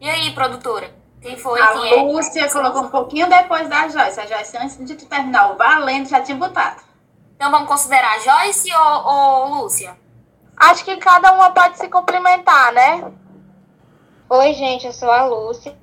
E 0.00 0.08
aí, 0.08 0.32
produtora? 0.32 0.94
Quem 1.20 1.36
foi? 1.36 1.60
A 1.60 1.72
quem 1.72 1.92
é? 1.92 2.02
Lúcia 2.04 2.44
é? 2.44 2.48
colocou 2.48 2.82
um 2.82 2.88
pouquinho 2.88 3.28
depois 3.28 3.68
da 3.68 3.88
Joyce. 3.88 4.20
A 4.20 4.26
Joyce, 4.26 4.56
antes 4.56 4.86
de 4.86 4.94
tu 4.94 5.06
terminar 5.06 5.52
o 5.52 5.56
valendo, 5.56 6.08
já 6.08 6.20
tinha 6.20 6.36
botado. 6.36 6.80
Então 7.34 7.50
vamos 7.50 7.66
considerar 7.66 8.20
Joyce 8.20 8.72
ou, 8.72 9.04
ou 9.04 9.54
Lúcia? 9.56 9.98
Acho 10.56 10.84
que 10.84 10.96
cada 10.98 11.32
uma 11.32 11.50
pode 11.50 11.78
se 11.78 11.88
complementar, 11.88 12.72
né? 12.72 13.12
Oi, 14.30 14.52
gente, 14.52 14.86
eu 14.86 14.92
sou 14.92 15.10
a 15.10 15.24
Lúcia. 15.24 15.74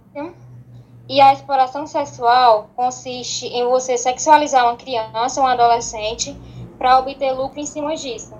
E 1.09 1.19
a 1.19 1.33
exploração 1.33 1.87
sexual 1.87 2.69
consiste 2.75 3.47
em 3.47 3.65
você 3.65 3.97
sexualizar 3.97 4.65
uma 4.65 4.77
criança 4.77 5.41
ou 5.41 5.47
um 5.47 5.49
adolescente 5.49 6.31
para 6.77 6.99
obter 6.99 7.31
lucro 7.31 7.59
em 7.59 7.65
cima 7.65 7.95
disso, 7.95 8.37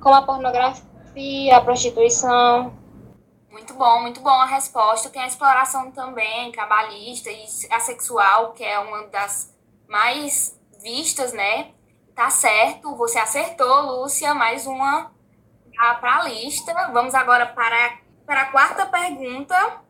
como 0.00 0.14
a 0.14 0.22
pornografia, 0.22 1.54
a 1.54 1.60
prostituição, 1.60 2.72
muito 3.50 3.74
bom, 3.74 4.00
muito 4.00 4.20
bom 4.22 4.30
a 4.30 4.46
resposta. 4.46 5.10
Tem 5.10 5.20
a 5.20 5.26
exploração 5.26 5.90
também, 5.90 6.50
trabalhista 6.50 7.30
e 7.30 7.44
assexual, 7.70 8.52
que 8.52 8.64
é 8.64 8.78
uma 8.78 9.06
das 9.08 9.54
mais 9.86 10.58
vistas, 10.82 11.34
né? 11.34 11.72
Tá 12.14 12.30
certo, 12.30 12.96
você 12.96 13.18
acertou, 13.18 13.82
Lúcia. 13.82 14.32
Mais 14.32 14.66
uma 14.66 15.10
para 16.00 16.20
a 16.20 16.22
lista. 16.24 16.72
Vamos 16.90 17.14
agora 17.14 17.44
para, 17.46 17.98
para 18.26 18.42
a 18.42 18.50
quarta 18.50 18.86
pergunta 18.86 19.80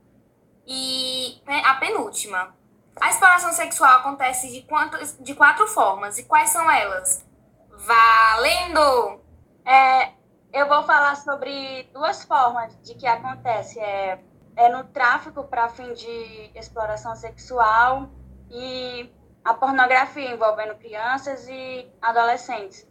e 0.67 1.43
a 1.47 1.75
penúltima. 1.75 2.55
A 3.01 3.11
exploração 3.11 3.53
sexual 3.53 3.99
acontece 3.99 4.53
de, 4.53 4.63
quanto, 4.63 4.99
de 5.23 5.35
quatro 5.35 5.67
formas. 5.67 6.19
E 6.19 6.25
quais 6.25 6.51
são 6.51 6.71
elas? 6.71 7.25
Valendo! 7.71 9.21
É, 9.65 10.13
eu 10.53 10.69
vou 10.69 10.83
falar 10.85 11.17
sobre 11.17 11.89
duas 11.93 12.25
formas 12.25 12.77
de 12.83 12.95
que 12.95 13.07
acontece. 13.07 13.79
É, 13.79 14.21
é 14.57 14.69
no 14.69 14.85
tráfico 14.85 15.45
para 15.45 15.69
fim 15.69 15.93
de 15.93 16.51
exploração 16.55 17.15
sexual 17.15 18.09
e 18.51 19.13
a 19.45 19.53
pornografia 19.53 20.33
envolvendo 20.33 20.75
crianças 20.77 21.47
e 21.49 21.91
adolescentes. 22.01 22.87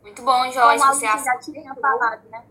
Muito 0.00 0.22
bom, 0.22 0.50
Jorge. 0.52 0.78
Como 0.78 0.94
você 0.94 1.06
já 1.06 1.38
tinha 1.40 1.74
falado, 1.74 2.28
né? 2.30 2.44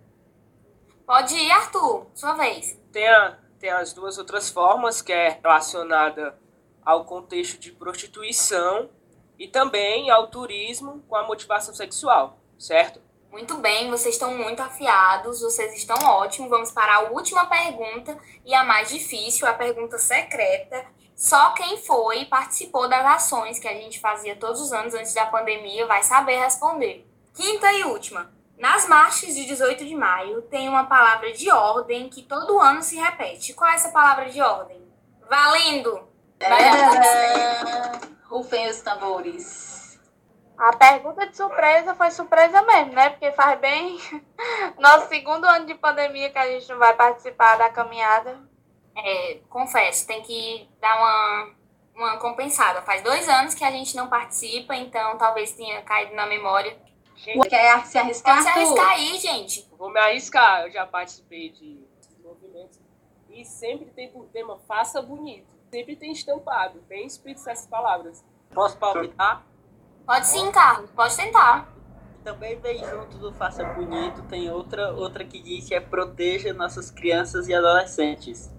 Pode 1.06 1.36
ir, 1.36 1.52
Arthur, 1.52 2.08
sua 2.16 2.34
vez. 2.34 2.80
Tem, 2.92 3.08
a, 3.08 3.38
tem 3.60 3.70
as 3.70 3.94
duas 3.94 4.18
outras 4.18 4.50
formas, 4.50 5.02
que 5.02 5.14
é 5.14 5.40
relacionada 5.44 6.38
ao 6.84 7.06
contexto 7.06 7.60
de 7.60 7.72
prostituição 7.72 8.90
e 9.38 9.48
também 9.48 10.10
ao 10.10 10.28
turismo 10.28 11.04
com 11.08 11.16
a 11.16 11.24
motivação 11.24 11.74
sexual, 11.76 12.40
certo? 12.58 13.02
Muito 13.32 13.58
bem, 13.58 13.90
vocês 13.90 14.16
estão 14.16 14.36
muito 14.36 14.62
afiados, 14.62 15.42
vocês 15.42 15.76
estão 15.76 15.98
ótimos. 16.08 16.50
Vamos 16.50 16.72
para 16.72 16.96
a 16.96 17.10
última 17.10 17.46
pergunta 17.46 18.18
e 18.46 18.56
a 18.56 18.64
mais 18.64 18.90
difícil, 18.90 19.46
a 19.46 19.54
pergunta 19.54 19.98
secreta. 19.98 20.86
Só 21.16 21.52
quem 21.52 21.78
foi 21.78 22.22
e 22.22 22.26
participou 22.26 22.88
das 22.88 23.06
ações 23.06 23.60
que 23.60 23.68
a 23.68 23.74
gente 23.74 24.00
fazia 24.00 24.36
todos 24.38 24.62
os 24.62 24.72
anos 24.72 24.94
antes 24.94 25.14
da 25.14 25.26
pandemia 25.26 25.86
vai 25.86 26.02
saber 26.02 26.40
responder. 26.40 27.06
Quinta 27.34 27.72
e 27.74 27.84
última. 27.84 28.35
Nas 28.58 28.88
marchas 28.88 29.36
de 29.36 29.46
18 29.46 29.86
de 29.86 29.96
maio 29.96 30.42
tem 30.44 30.70
uma 30.70 30.86
palavra 30.86 31.32
de 31.34 31.52
ordem 31.52 32.10
que 32.10 32.24
todo 32.24 32.60
ano 32.60 32.82
se 32.82 32.96
repete. 32.96 33.54
Qual 33.54 33.70
é 33.70 33.76
essa 33.76 33.90
palavra 33.90 34.30
de 34.30 34.42
ordem? 34.42 34.82
Valendo! 35.30 36.08
É... 36.40 38.16
Rufem 38.30 38.70
os 38.70 38.82
tambores. 38.82 40.00
A 40.58 40.74
pergunta 40.78 41.28
de 41.28 41.36
surpresa 41.36 41.94
foi 41.96 42.12
surpresa 42.12 42.62
mesmo, 42.62 42.94
né? 42.94 43.10
Porque 43.10 43.32
faz 43.34 43.60
bem 43.60 44.00
nosso 44.80 45.10
segundo 45.10 45.46
ano 45.46 45.66
de 45.66 45.76
pandemia 45.76 46.30
que 46.30 46.38
a 46.38 46.48
gente 46.48 46.70
não 46.70 46.80
vai 46.80 46.94
participar 46.94 47.58
da 47.58 47.70
caminhada. 47.70 48.40
É, 48.96 49.40
confesso, 49.50 50.08
tem 50.08 50.22
que 50.22 50.70
dar 50.80 50.96
uma, 50.98 51.50
uma 51.94 52.18
compensada. 52.18 52.82
Faz 52.84 53.02
dois 53.02 53.28
anos 53.28 53.54
que 53.54 53.66
a 53.66 53.72
gente 53.72 53.98
não 53.98 54.08
participa, 54.08 54.74
então 54.74 55.18
talvez 55.18 55.52
tenha 55.52 55.82
caído 55.82 56.16
na 56.16 56.26
memória. 56.26 56.85
Gente, 57.16 57.50
quer 57.50 57.86
se 57.86 57.98
arriscar? 57.98 58.36
Pode 58.36 58.44
se 58.44 58.60
arriscar 58.60 58.90
aí, 58.90 59.18
gente. 59.18 59.70
Vou 59.78 59.92
me 59.92 60.00
arriscar. 60.00 60.64
Eu 60.64 60.72
já 60.72 60.86
participei 60.86 61.50
de 61.50 61.84
movimentos 62.24 62.80
e 63.30 63.44
sempre 63.46 63.86
tem 63.92 64.10
por 64.12 64.26
tema 64.28 64.58
faça 64.68 65.02
bonito. 65.02 65.48
Sempre 65.72 65.96
tem 65.96 66.12
estampado, 66.12 66.82
bem 66.88 67.06
escrito 67.06 67.38
essas 67.40 67.68
palavras. 67.68 68.24
Posso 68.54 68.78
palpitar? 68.78 69.44
Pode 70.06 70.28
sim, 70.28 70.52
Carlos, 70.52 70.90
pode 70.92 71.16
tentar. 71.18 71.68
Também 72.24 72.60
vem 72.60 72.78
junto 72.80 73.18
do 73.18 73.32
Faça 73.34 73.64
Bonito, 73.64 74.24
tem 74.24 74.50
outra, 74.50 74.92
outra 74.94 75.24
que 75.24 75.40
diz 75.40 75.68
que 75.68 75.76
é 75.76 75.80
proteja 75.80 76.54
nossas 76.54 76.90
crianças 76.90 77.48
e 77.48 77.54
adolescentes. 77.54 78.52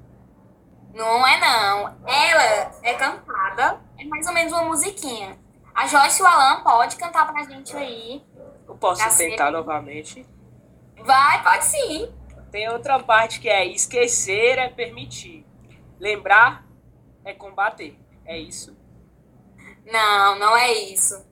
Não 0.95 1.27
é 1.27 1.41
não. 1.41 1.97
Ela 2.07 2.73
é 2.83 2.95
cantada, 2.95 3.81
é 3.99 4.05
mais 4.05 4.27
ou 4.27 4.33
menos 4.35 4.53
uma 4.53 4.65
musiquinha. 4.65 5.37
A 5.75 5.87
Joyce 5.87 6.21
e 6.21 6.25
o 6.25 6.27
Alan 6.27 6.63
pode 6.63 6.97
cantar 6.97 7.31
pra 7.31 7.43
gente 7.45 7.77
aí. 7.77 8.25
Eu 8.77 8.79
posso 8.79 9.17
tentar 9.17 9.51
novamente? 9.51 10.27
Vai, 11.03 11.43
pode 11.43 11.65
sim. 11.65 12.11
Tem 12.51 12.69
outra 12.69 12.99
parte 12.99 13.41
que 13.41 13.49
é 13.49 13.65
esquecer 13.67 14.59
é 14.59 14.69
permitir. 14.69 15.47
Lembrar 15.99 16.67
é 17.25 17.33
combater. 17.33 17.99
É 18.27 18.39
isso? 18.39 18.77
Não, 19.91 20.39
não 20.39 20.55
é 20.55 20.75
isso. 20.75 21.25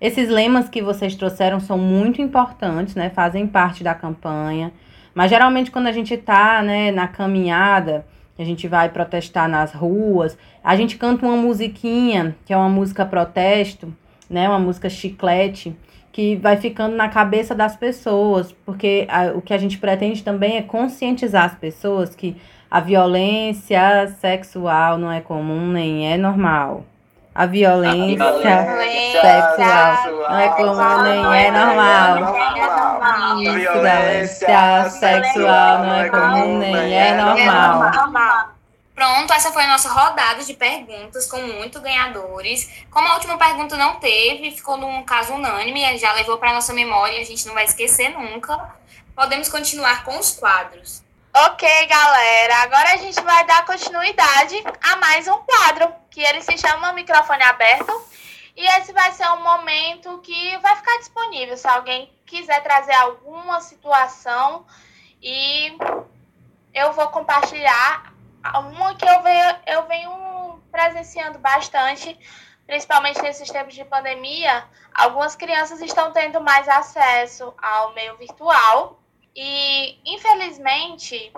Esses 0.00 0.28
lemas 0.28 0.68
que 0.68 0.82
vocês 0.82 1.14
trouxeram 1.14 1.60
são 1.60 1.78
muito 1.78 2.20
importantes, 2.20 2.96
né? 2.96 3.08
Fazem 3.08 3.46
parte 3.46 3.84
da 3.84 3.94
campanha. 3.94 4.72
Mas 5.14 5.30
geralmente 5.30 5.70
quando 5.70 5.86
a 5.86 5.92
gente 5.92 6.14
está 6.14 6.60
né, 6.60 6.90
na 6.90 7.06
caminhada, 7.06 8.04
a 8.36 8.42
gente 8.42 8.66
vai 8.66 8.88
protestar 8.88 9.48
nas 9.48 9.72
ruas, 9.72 10.36
a 10.62 10.74
gente 10.74 10.98
canta 10.98 11.24
uma 11.24 11.36
musiquinha, 11.36 12.36
que 12.44 12.52
é 12.52 12.56
uma 12.56 12.68
música 12.68 13.06
protesto, 13.06 13.96
né, 14.28 14.48
uma 14.48 14.58
música 14.58 14.90
chiclete, 14.90 15.76
que 16.14 16.36
vai 16.36 16.56
ficando 16.56 16.94
na 16.94 17.08
cabeça 17.08 17.56
das 17.56 17.74
pessoas, 17.74 18.52
porque 18.64 19.04
a, 19.10 19.36
o 19.36 19.42
que 19.42 19.52
a 19.52 19.58
gente 19.58 19.78
pretende 19.78 20.22
também 20.22 20.56
é 20.56 20.62
conscientizar 20.62 21.44
as 21.44 21.54
pessoas 21.56 22.14
que 22.14 22.36
a 22.70 22.78
violência 22.78 24.06
sexual 24.20 24.96
não 24.96 25.10
é 25.10 25.20
comum 25.20 25.66
nem 25.72 26.12
é 26.12 26.16
normal. 26.16 26.84
A 27.34 27.46
violência, 27.46 28.24
a 28.24 28.62
violência 28.62 29.22
sexual 29.56 30.30
não 30.30 30.38
é 30.38 30.48
comum 30.50 31.02
nem 31.02 31.46
é 31.46 31.50
normal. 31.50 32.36
A 33.02 33.34
violência 33.34 34.90
sexual 34.90 35.78
não 35.80 35.94
é 35.94 36.08
comum 36.10 36.58
nem 36.58 36.94
é 36.94 37.16
normal. 37.16 37.90
Pronto, 38.94 39.32
essa 39.32 39.50
foi 39.50 39.64
a 39.64 39.68
nossa 39.68 39.88
rodada 39.88 40.44
de 40.44 40.54
perguntas 40.54 41.26
com 41.26 41.38
muitos 41.38 41.82
ganhadores. 41.82 42.84
Como 42.90 43.08
a 43.08 43.14
última 43.14 43.36
pergunta 43.36 43.76
não 43.76 43.96
teve, 43.96 44.52
ficou 44.52 44.76
num 44.76 45.02
caso 45.02 45.34
unânime, 45.34 45.98
já 45.98 46.12
levou 46.12 46.38
para 46.38 46.52
nossa 46.52 46.72
memória, 46.72 47.20
a 47.20 47.24
gente 47.24 47.44
não 47.46 47.54
vai 47.54 47.64
esquecer 47.64 48.10
nunca. 48.10 48.72
Podemos 49.16 49.48
continuar 49.48 50.04
com 50.04 50.16
os 50.16 50.32
quadros. 50.32 51.02
Ok, 51.36 51.86
galera, 51.86 52.62
agora 52.62 52.92
a 52.92 52.96
gente 52.96 53.20
vai 53.22 53.44
dar 53.44 53.66
continuidade 53.66 54.62
a 54.80 54.96
mais 54.96 55.26
um 55.26 55.38
quadro, 55.38 55.92
que 56.08 56.20
ele 56.20 56.40
se 56.42 56.56
chama 56.56 56.92
Microfone 56.92 57.42
Aberto. 57.42 57.92
E 58.56 58.64
esse 58.78 58.92
vai 58.92 59.10
ser 59.10 59.26
um 59.32 59.42
momento 59.42 60.18
que 60.18 60.56
vai 60.58 60.76
ficar 60.76 60.96
disponível 60.98 61.56
se 61.56 61.66
alguém 61.66 62.08
quiser 62.24 62.62
trazer 62.62 62.94
alguma 62.94 63.60
situação 63.60 64.64
e 65.20 65.76
eu 66.72 66.92
vou 66.92 67.08
compartilhar 67.08 68.13
uma 68.60 68.94
que 68.94 69.08
eu 69.08 69.22
venho, 69.22 69.56
eu 69.66 69.86
venho 69.86 70.62
presenciando 70.70 71.38
bastante, 71.38 72.18
principalmente 72.66 73.22
nesses 73.22 73.50
tempos 73.50 73.74
de 73.74 73.84
pandemia, 73.84 74.64
algumas 74.94 75.36
crianças 75.36 75.80
estão 75.80 76.12
tendo 76.12 76.40
mais 76.40 76.68
acesso 76.68 77.54
ao 77.60 77.94
meio 77.94 78.16
virtual 78.16 79.00
e, 79.34 79.98
infelizmente, 80.04 81.32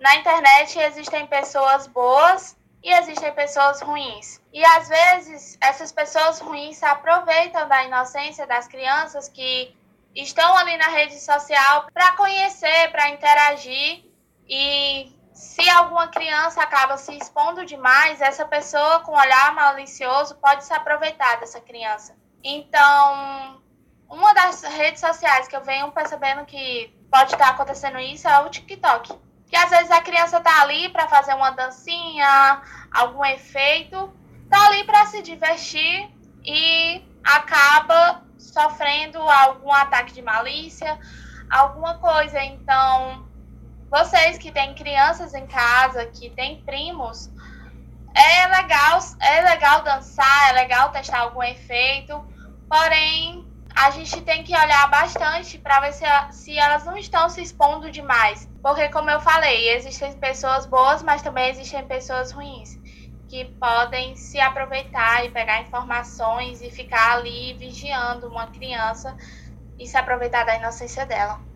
na 0.00 0.16
internet 0.16 0.78
existem 0.78 1.26
pessoas 1.26 1.86
boas 1.86 2.56
e 2.82 2.92
existem 2.92 3.32
pessoas 3.32 3.80
ruins. 3.80 4.40
E 4.52 4.64
às 4.64 4.88
vezes 4.88 5.58
essas 5.60 5.90
pessoas 5.92 6.40
ruins 6.40 6.78
se 6.78 6.84
aproveitam 6.84 7.68
da 7.68 7.84
inocência 7.84 8.46
das 8.46 8.68
crianças 8.68 9.28
que 9.28 9.74
estão 10.14 10.56
ali 10.56 10.76
na 10.76 10.88
rede 10.88 11.18
social 11.18 11.86
para 11.92 12.12
conhecer, 12.12 12.90
para 12.90 13.10
interagir 13.10 14.04
e 14.48 15.12
se 15.38 15.70
alguma 15.70 16.08
criança 16.08 16.60
acaba 16.60 16.96
se 16.96 17.16
expondo 17.16 17.64
demais, 17.64 18.20
essa 18.20 18.44
pessoa 18.44 18.98
com 19.00 19.12
olhar 19.12 19.54
malicioso 19.54 20.34
pode 20.34 20.64
se 20.64 20.72
aproveitar 20.72 21.38
dessa 21.38 21.60
criança. 21.60 22.16
Então, 22.42 23.62
uma 24.08 24.34
das 24.34 24.64
redes 24.64 25.00
sociais 25.00 25.46
que 25.46 25.54
eu 25.54 25.62
venho 25.62 25.92
percebendo 25.92 26.44
que 26.44 26.92
pode 27.08 27.34
estar 27.34 27.50
acontecendo 27.50 28.00
isso 28.00 28.26
é 28.26 28.40
o 28.40 28.50
TikTok. 28.50 29.16
Que 29.46 29.54
às 29.56 29.70
vezes 29.70 29.92
a 29.92 30.00
criança 30.00 30.40
tá 30.40 30.60
ali 30.60 30.88
para 30.88 31.06
fazer 31.06 31.34
uma 31.34 31.50
dancinha, 31.50 32.60
algum 32.90 33.24
efeito, 33.24 34.12
tá 34.50 34.66
ali 34.66 34.82
para 34.82 35.06
se 35.06 35.22
divertir 35.22 36.10
e 36.44 37.00
acaba 37.22 38.24
sofrendo 38.36 39.20
algum 39.20 39.72
ataque 39.72 40.12
de 40.12 40.20
malícia, 40.20 40.98
alguma 41.48 41.96
coisa. 41.98 42.40
Vocês 44.18 44.36
que 44.36 44.50
têm 44.50 44.74
crianças 44.74 45.32
em 45.32 45.46
casa, 45.46 46.04
que 46.06 46.28
têm 46.30 46.60
primos, 46.64 47.30
é 48.12 48.48
legal, 48.48 48.98
é 49.20 49.42
legal 49.42 49.82
dançar, 49.84 50.50
é 50.50 50.52
legal 50.54 50.90
testar 50.90 51.20
algum 51.20 51.40
efeito, 51.40 52.20
porém 52.68 53.46
a 53.76 53.92
gente 53.92 54.20
tem 54.22 54.42
que 54.42 54.56
olhar 54.56 54.90
bastante 54.90 55.56
para 55.56 55.78
ver 55.78 55.92
se, 55.92 56.04
se 56.32 56.58
elas 56.58 56.84
não 56.84 56.96
estão 56.96 57.28
se 57.28 57.40
expondo 57.40 57.92
demais. 57.92 58.50
Porque, 58.60 58.88
como 58.88 59.08
eu 59.08 59.20
falei, 59.20 59.70
existem 59.76 60.12
pessoas 60.14 60.66
boas, 60.66 61.00
mas 61.00 61.22
também 61.22 61.50
existem 61.50 61.86
pessoas 61.86 62.32
ruins 62.32 62.70
que 63.28 63.44
podem 63.60 64.16
se 64.16 64.40
aproveitar 64.40 65.24
e 65.26 65.30
pegar 65.30 65.60
informações 65.60 66.60
e 66.60 66.72
ficar 66.72 67.18
ali 67.18 67.54
vigiando 67.54 68.26
uma 68.26 68.48
criança 68.48 69.16
e 69.78 69.86
se 69.86 69.96
aproveitar 69.96 70.44
da 70.44 70.56
inocência 70.56 71.06
dela. 71.06 71.47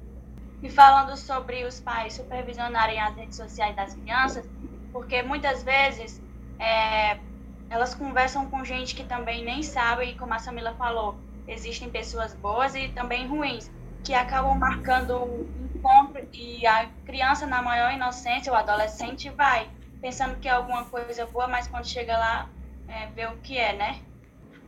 E 0.63 0.71
falando 0.71 1.17
sobre 1.17 1.65
os 1.65 1.81
pais 1.81 2.15
supervisionarem 2.15 3.01
as 3.01 3.17
redes 3.17 3.37
sociais 3.37 3.75
das 3.75 3.95
crianças, 3.95 4.49
porque 4.93 5.23
muitas 5.23 5.63
vezes 5.63 6.21
é, 6.59 7.19
elas 7.69 7.95
conversam 7.95 8.49
com 8.49 8.65
gente 8.65 8.95
que 8.95 9.03
também 9.05 9.45
nem 9.45 9.63
sabe, 9.63 10.05
e 10.05 10.15
como 10.15 10.35
a 10.35 10.39
Samila 10.39 10.75
falou, 10.75 11.19
existem 11.49 11.91
pessoas 11.91 12.35
boas 12.35 12.75
e 12.75 12.89
também 12.89 13.27
ruins, 13.27 13.71
que 14.05 14.15
acabam 14.15 14.57
marcando 14.57 15.17
o 15.17 15.71
encontro 15.75 16.29
e 16.33 16.67
a 16.67 16.87
criança, 17.05 17.47
na 17.47 17.63
maior 17.63 17.93
inocência, 17.93 18.53
o 18.53 18.57
adolescente, 18.57 19.31
vai 19.31 19.69
pensando 20.01 20.39
que 20.41 20.49
é 20.49 20.51
alguma 20.51 20.85
coisa 20.87 21.25
boa, 21.27 21.47
mas 21.47 21.69
quando 21.69 21.87
chega 21.87 22.19
lá, 22.19 22.51
é, 22.89 23.07
vê 23.07 23.27
o 23.27 23.37
que 23.39 23.57
é, 23.57 23.73
né? 23.73 24.01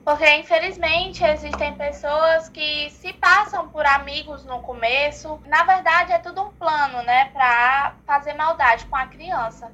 Porque, 0.04 0.30
infelizmente, 0.36 1.24
existem 1.24 1.74
pessoas 1.76 2.50
que 2.50 2.90
se 2.90 3.12
passam 3.14 3.70
por 3.70 3.86
amigos 3.86 4.44
no 4.44 4.60
começo. 4.60 5.40
Na 5.46 5.64
verdade, 5.64 6.12
é 6.12 6.18
tudo 6.18 6.42
um 6.42 6.52
plano, 6.52 7.02
né? 7.02 7.30
Pra 7.30 7.96
fazer 8.06 8.34
maldade 8.34 8.84
com 8.84 8.96
a 8.96 9.06
criança. 9.06 9.72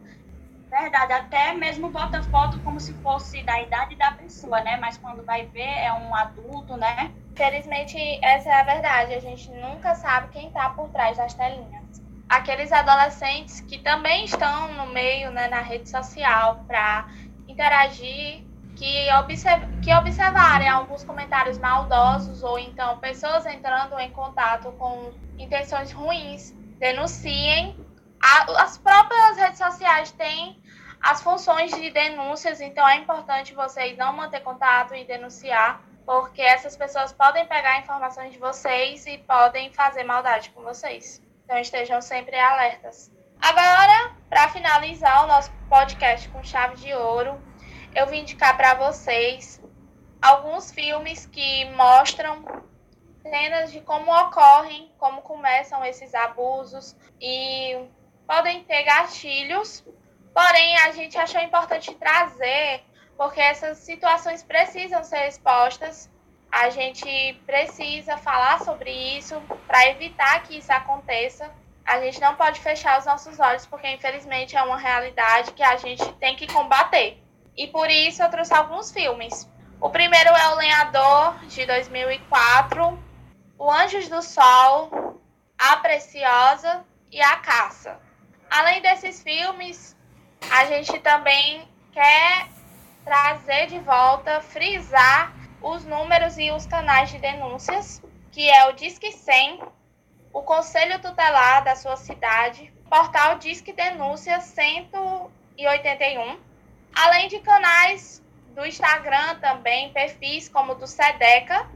Verdade, 0.71 1.13
até 1.13 1.53
mesmo 1.55 1.91
bota 1.91 2.23
foto 2.23 2.61
como 2.61 2.79
se 2.79 2.95
fosse 2.95 3.43
da 3.43 3.61
idade 3.61 3.97
da 3.97 4.13
pessoa, 4.13 4.61
né? 4.61 4.77
Mas 4.77 4.97
quando 4.97 5.25
vai 5.25 5.47
ver, 5.47 5.63
é 5.63 5.93
um 5.95 6.15
adulto, 6.15 6.77
né? 6.77 7.13
Infelizmente, 7.33 7.99
essa 8.23 8.49
é 8.51 8.61
a 8.61 8.63
verdade. 8.63 9.15
A 9.15 9.21
gente 9.21 9.51
nunca 9.51 9.97
sabe 9.97 10.29
quem 10.29 10.49
tá 10.53 10.71
por 10.71 10.91
trás 10.91 11.17
das 11.17 11.35
telinhas. 11.35 12.03
Aqueles 12.29 12.71
adolescentes 12.71 13.61
que 13.63 13.79
também 13.79 14.27
estão 14.27 14.75
no 14.75 14.87
meio, 14.87 15.33
né, 15.33 15.49
na 15.49 15.61
rede 15.61 15.89
social, 15.91 16.65
para 16.69 17.09
interagir 17.49 18.49
que, 18.81 19.13
observ 19.13 19.63
que 19.83 19.95
observarem 19.95 20.67
alguns 20.67 21.05
comentários 21.05 21.59
maldosos 21.59 22.43
ou 22.43 22.59
então 22.59 22.99
pessoas 22.99 23.45
entrando 23.45 23.99
em 23.99 24.11
contato 24.11 24.73
com 24.73 25.13
intenções 25.39 25.93
ruins, 25.93 26.53
denunciem. 26.79 27.77
A, 28.23 28.63
as 28.63 28.79
próprias 28.79 29.37
redes 29.37 29.59
sociais 29.59 30.11
têm 30.13 30.59
as 31.03 31.23
funções 31.23 31.71
de 31.73 31.91
denúncias, 31.91 32.59
então 32.63 32.89
é 32.89 32.97
importante 32.97 33.55
vocês 33.55 33.99
não 33.99 34.15
manter 34.15 34.41
contato 34.41 34.95
e 34.95 35.05
denunciar, 35.05 35.83
porque 36.07 36.41
essas 36.41 36.75
pessoas 36.75 37.13
podem 37.13 37.47
pegar 37.47 37.81
informações 37.81 38.33
de 38.33 38.39
vocês 38.39 39.07
e 39.07 39.19
podem 39.19 39.71
fazer 39.75 40.05
maldade 40.05 40.51
com 40.51 40.63
vocês. 40.63 41.23
Então 41.45 41.59
estejam 41.59 42.01
sempre 42.01 42.39
alertas. 42.39 43.13
Agora, 43.43 44.15
para 44.31 44.49
finalizar 44.49 45.25
o 45.25 45.27
nosso 45.27 45.51
podcast 45.69 46.29
com 46.31 46.43
chave 46.43 46.77
de 46.77 46.95
ouro, 46.95 47.50
eu 47.95 48.07
vim 48.07 48.21
indicar 48.21 48.57
para 48.57 48.75
vocês 48.75 49.61
alguns 50.21 50.71
filmes 50.71 51.27
que 51.27 51.65
mostram 51.71 52.45
cenas 53.23 53.73
de 53.73 53.81
como 53.81 54.13
ocorrem, 54.13 54.91
como 54.99 55.23
começam 55.23 55.85
esses 55.85 56.15
abusos 56.15 56.97
e 57.21 57.79
podem 58.27 58.63
ter 58.65 58.83
gatilhos. 58.85 59.85
Porém, 60.33 60.77
a 60.79 60.93
gente 60.93 61.19
achou 61.19 61.41
importante 61.41 61.95
trazer 61.95 62.83
porque 63.17 63.41
essas 63.41 63.79
situações 63.79 64.43
precisam 64.43 65.05
ser 65.05 65.29
expostas. 65.29 66.11
A 66.51 66.71
gente 66.71 67.35
precisa 67.47 68.17
falar 68.17 68.61
sobre 68.61 68.91
isso 68.91 69.41
para 69.67 69.89
evitar 69.89 70.43
que 70.43 70.59
isso 70.59 70.73
aconteça. 70.73 71.51
A 71.85 72.01
gente 72.01 72.21
não 72.21 72.35
pode 72.35 72.61
fechar 72.61 72.99
os 72.99 73.07
nossos 73.07 73.39
olhos, 73.39 73.67
porque 73.67 73.89
infelizmente 73.89 74.57
é 74.57 74.63
uma 74.63 74.79
realidade 74.79 75.53
que 75.53 75.63
a 75.63 75.77
gente 75.77 76.13
tem 76.15 76.35
que 76.35 76.47
combater. 76.47 77.20
E 77.57 77.67
por 77.67 77.91
isso 77.91 78.23
eu 78.23 78.31
trouxe 78.31 78.55
alguns 78.55 78.91
filmes. 78.91 79.49
O 79.81 79.91
primeiro 79.91 80.31
é 80.31 80.49
O 80.49 80.57
Lenhador, 80.57 81.39
de 81.47 81.65
2004, 81.67 83.03
O 83.59 83.71
Anjos 83.71 84.09
do 84.09 84.23
Sol, 84.23 85.21
A 85.59 85.77
Preciosa 85.79 86.85
e 87.11 87.21
A 87.21 87.37
Caça. 87.37 87.99
Além 88.51 88.83
desses 88.83 89.23
filmes, 89.23 89.97
a 90.51 90.65
gente 90.67 90.99
também 91.01 91.69
quer 91.93 92.49
trazer 93.05 93.67
de 93.69 93.79
volta, 93.79 94.41
frisar 94.41 95.35
os 95.63 95.85
números 95.85 96.39
e 96.39 96.51
os 96.51 96.67
canais 96.67 97.11
de 97.11 97.19
denúncias, 97.19 98.03
que 98.33 98.49
é 98.49 98.69
o 98.69 98.73
Disque 98.73 99.13
100, 99.13 99.63
o 100.33 100.43
Conselho 100.43 101.01
Tutelar 101.01 101.65
da 101.65 101.75
sua 101.77 101.97
cidade, 101.97 102.73
portal 102.89 103.39
Disque 103.39 103.73
Denúncia 103.73 104.41
181, 104.41 106.39
além 106.95 107.29
de 107.29 107.39
canais 107.41 108.23
do 108.55 108.65
Instagram 108.65 109.37
também, 109.41 109.93
perfis 109.93 110.49
como 110.49 110.75
do 110.75 110.87
Sedeca, 110.87 111.69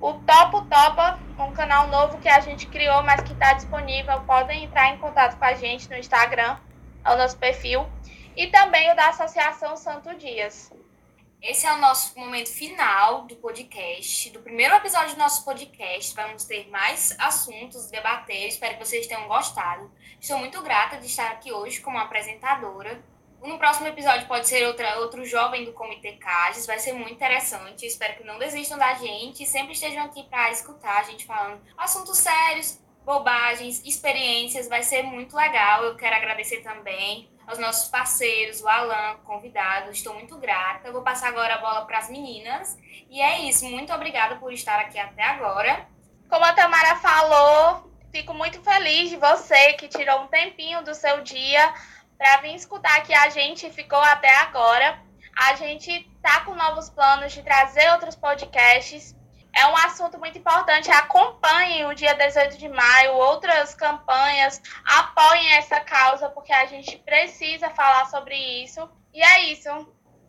o 0.00 0.12
Topo 0.14 0.62
Topa, 0.62 1.18
um 1.38 1.52
canal 1.52 1.88
novo 1.88 2.18
que 2.18 2.28
a 2.28 2.40
gente 2.40 2.66
criou, 2.66 3.02
mas 3.02 3.22
que 3.22 3.32
está 3.32 3.54
disponível, 3.54 4.20
podem 4.22 4.64
entrar 4.64 4.94
em 4.94 4.98
contato 4.98 5.38
com 5.38 5.44
a 5.44 5.54
gente 5.54 5.88
no 5.88 5.96
Instagram. 5.96 6.58
ao 7.04 7.18
nosso 7.18 7.36
perfil, 7.36 7.86
e 8.34 8.46
também 8.46 8.90
o 8.90 8.96
da 8.96 9.10
Associação 9.10 9.76
Santo 9.76 10.14
Dias. 10.14 10.72
Esse 11.42 11.66
é 11.66 11.72
o 11.74 11.76
nosso 11.76 12.18
momento 12.18 12.48
final 12.50 13.26
do 13.26 13.36
podcast, 13.36 14.30
do 14.30 14.40
primeiro 14.40 14.74
episódio 14.74 15.14
do 15.14 15.18
nosso 15.18 15.44
podcast. 15.44 16.14
Vamos 16.14 16.44
ter 16.44 16.70
mais 16.70 17.14
assuntos, 17.18 17.90
debater. 17.90 18.48
Espero 18.48 18.78
que 18.78 18.86
vocês 18.86 19.06
tenham 19.06 19.28
gostado. 19.28 19.92
Estou 20.18 20.38
muito 20.38 20.62
grata 20.62 20.96
de 20.96 21.04
estar 21.04 21.30
aqui 21.30 21.52
hoje 21.52 21.82
como 21.82 21.98
apresentadora. 21.98 23.04
No 23.44 23.58
próximo 23.58 23.86
episódio 23.86 24.26
pode 24.26 24.48
ser 24.48 24.66
outra, 24.66 25.00
outro 25.00 25.22
jovem 25.22 25.66
do 25.66 25.72
Comitê 25.74 26.12
Cages, 26.12 26.66
vai 26.66 26.78
ser 26.78 26.94
muito 26.94 27.12
interessante. 27.12 27.84
Espero 27.84 28.16
que 28.16 28.24
não 28.24 28.38
desistam 28.38 28.78
da 28.78 28.94
gente 28.94 29.44
sempre 29.44 29.74
estejam 29.74 30.02
aqui 30.02 30.22
para 30.22 30.50
escutar 30.50 31.00
a 31.00 31.02
gente 31.02 31.26
falando 31.26 31.60
assuntos 31.76 32.16
sérios, 32.16 32.80
bobagens, 33.04 33.84
experiências. 33.84 34.66
Vai 34.66 34.82
ser 34.82 35.02
muito 35.02 35.36
legal. 35.36 35.84
Eu 35.84 35.94
quero 35.94 36.16
agradecer 36.16 36.62
também 36.62 37.28
aos 37.46 37.58
nossos 37.58 37.90
parceiros, 37.90 38.62
o 38.62 38.68
Alan, 38.68 39.18
convidado. 39.24 39.90
Estou 39.90 40.14
muito 40.14 40.38
grata. 40.38 40.88
Eu 40.88 40.94
vou 40.94 41.02
passar 41.02 41.28
agora 41.28 41.56
a 41.56 41.58
bola 41.58 41.84
para 41.84 41.98
as 41.98 42.08
meninas. 42.08 42.78
E 43.10 43.20
é 43.20 43.40
isso. 43.40 43.66
Muito 43.66 43.92
obrigada 43.92 44.36
por 44.36 44.54
estar 44.54 44.80
aqui 44.80 44.98
até 44.98 45.22
agora. 45.22 45.86
Como 46.30 46.46
a 46.46 46.54
Tamara 46.54 46.96
falou, 46.96 47.92
fico 48.10 48.32
muito 48.32 48.62
feliz 48.62 49.10
de 49.10 49.16
você 49.16 49.74
que 49.74 49.86
tirou 49.86 50.22
um 50.22 50.28
tempinho 50.28 50.82
do 50.82 50.94
seu 50.94 51.20
dia 51.20 51.74
para 52.24 52.40
vir 52.40 52.54
escutar 52.54 52.96
aqui 52.96 53.12
a 53.12 53.28
gente 53.28 53.70
ficou 53.70 53.98
até 53.98 54.34
agora. 54.36 54.98
A 55.36 55.56
gente 55.56 56.10
tá 56.22 56.40
com 56.40 56.54
novos 56.54 56.88
planos 56.88 57.34
de 57.34 57.42
trazer 57.42 57.86
outros 57.92 58.16
podcasts 58.16 59.14
é 59.54 59.66
um 59.66 59.76
assunto 59.76 60.18
muito 60.18 60.38
importante. 60.38 60.90
Acompanhem 60.90 61.84
o 61.84 61.94
dia 61.94 62.14
18 62.14 62.56
de 62.56 62.66
maio, 62.66 63.12
outras 63.12 63.74
campanhas, 63.74 64.60
apoiem 64.86 65.52
essa 65.52 65.78
causa, 65.80 66.30
porque 66.30 66.52
a 66.52 66.64
gente 66.64 66.96
precisa 66.96 67.68
falar 67.70 68.06
sobre 68.06 68.34
isso. 68.64 68.88
E 69.12 69.22
é 69.22 69.52
isso. 69.52 69.68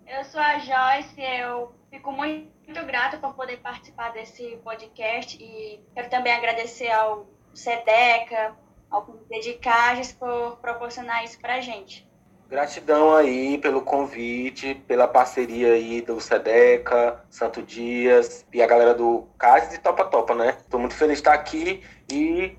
Eu 0.05 0.23
sou 0.25 0.41
a 0.41 0.59
Joyce, 0.59 1.21
eu 1.21 1.73
fico 1.89 2.11
muito, 2.11 2.51
muito 2.65 2.85
grata 2.85 3.17
por 3.17 3.33
poder 3.35 3.57
participar 3.61 4.11
desse 4.11 4.57
podcast 4.65 5.41
e 5.41 5.81
quero 5.93 6.09
também 6.09 6.33
agradecer 6.33 6.91
ao 6.91 7.25
SEDECA, 7.53 8.53
ao 8.95 9.05
Cages 9.61 10.13
por 10.13 10.57
proporcionar 10.57 11.23
isso 11.25 11.39
para 11.39 11.55
a 11.55 11.61
gente. 11.61 12.07
Gratidão 12.47 13.13
aí 13.15 13.57
pelo 13.57 13.81
convite, 13.81 14.75
pela 14.87 15.07
parceria 15.07 15.73
aí 15.73 16.01
do 16.01 16.21
Sedeca, 16.21 17.23
Santo 17.29 17.61
Dias 17.61 18.45
e 18.53 18.61
a 18.61 18.67
galera 18.67 18.93
do 18.93 19.27
Cases 19.37 19.73
e 19.73 19.79
Topa 19.79 20.05
Topa, 20.05 20.35
né? 20.35 20.55
Tô 20.69 20.77
muito 20.77 20.93
feliz 20.93 21.15
de 21.15 21.21
estar 21.21 21.33
aqui 21.33 21.83
e 22.09 22.55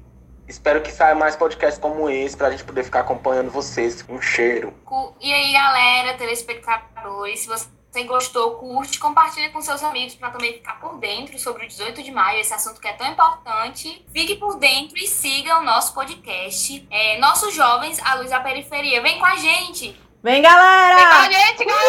espero 0.48 0.82
que 0.82 0.90
saia 0.90 1.14
mais 1.14 1.36
podcasts 1.36 1.80
como 1.80 2.10
esse 2.10 2.36
pra 2.36 2.50
gente 2.50 2.64
poder 2.64 2.82
ficar 2.82 3.00
acompanhando 3.00 3.50
vocês. 3.50 4.04
Um 4.08 4.20
cheiro. 4.20 4.74
E 5.20 5.32
aí, 5.32 5.52
galera, 5.52 6.18
telespectadores, 6.18 7.40
se 7.40 7.46
você 7.46 7.68
você 7.96 8.02
gostou, 8.04 8.56
curte, 8.56 8.98
compartilha 8.98 9.48
com 9.48 9.62
seus 9.62 9.82
amigos 9.82 10.14
para 10.14 10.28
também 10.28 10.52
ficar 10.52 10.78
por 10.78 10.98
dentro 10.98 11.38
sobre 11.38 11.64
o 11.64 11.68
18 11.68 12.02
de 12.02 12.12
maio, 12.12 12.40
esse 12.40 12.52
assunto 12.52 12.78
que 12.78 12.86
é 12.86 12.92
tão 12.92 13.06
importante. 13.06 14.04
Fique 14.12 14.34
por 14.34 14.58
dentro 14.58 14.98
e 14.98 15.06
siga 15.06 15.58
o 15.58 15.62
nosso 15.62 15.94
podcast. 15.94 16.86
É, 16.90 17.16
Nossos 17.18 17.54
Jovens, 17.54 17.98
a 18.04 18.16
Luz 18.16 18.28
da 18.28 18.40
Periferia. 18.40 19.00
Vem 19.00 19.18
com 19.18 19.24
a 19.24 19.36
gente! 19.36 19.98
Vem, 20.22 20.42
galera! 20.42 20.96
Vem 20.96 21.06
com 21.06 21.14
a 21.14 21.30
gente, 21.30 21.64
galera! 21.64 21.80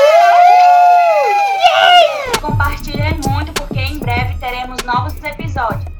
Compartilhem 2.42 3.20
muito, 3.28 3.52
porque 3.52 3.82
em 3.82 4.00
breve 4.00 4.38
teremos 4.40 4.82
novos 4.84 5.22
episódios. 5.22 5.97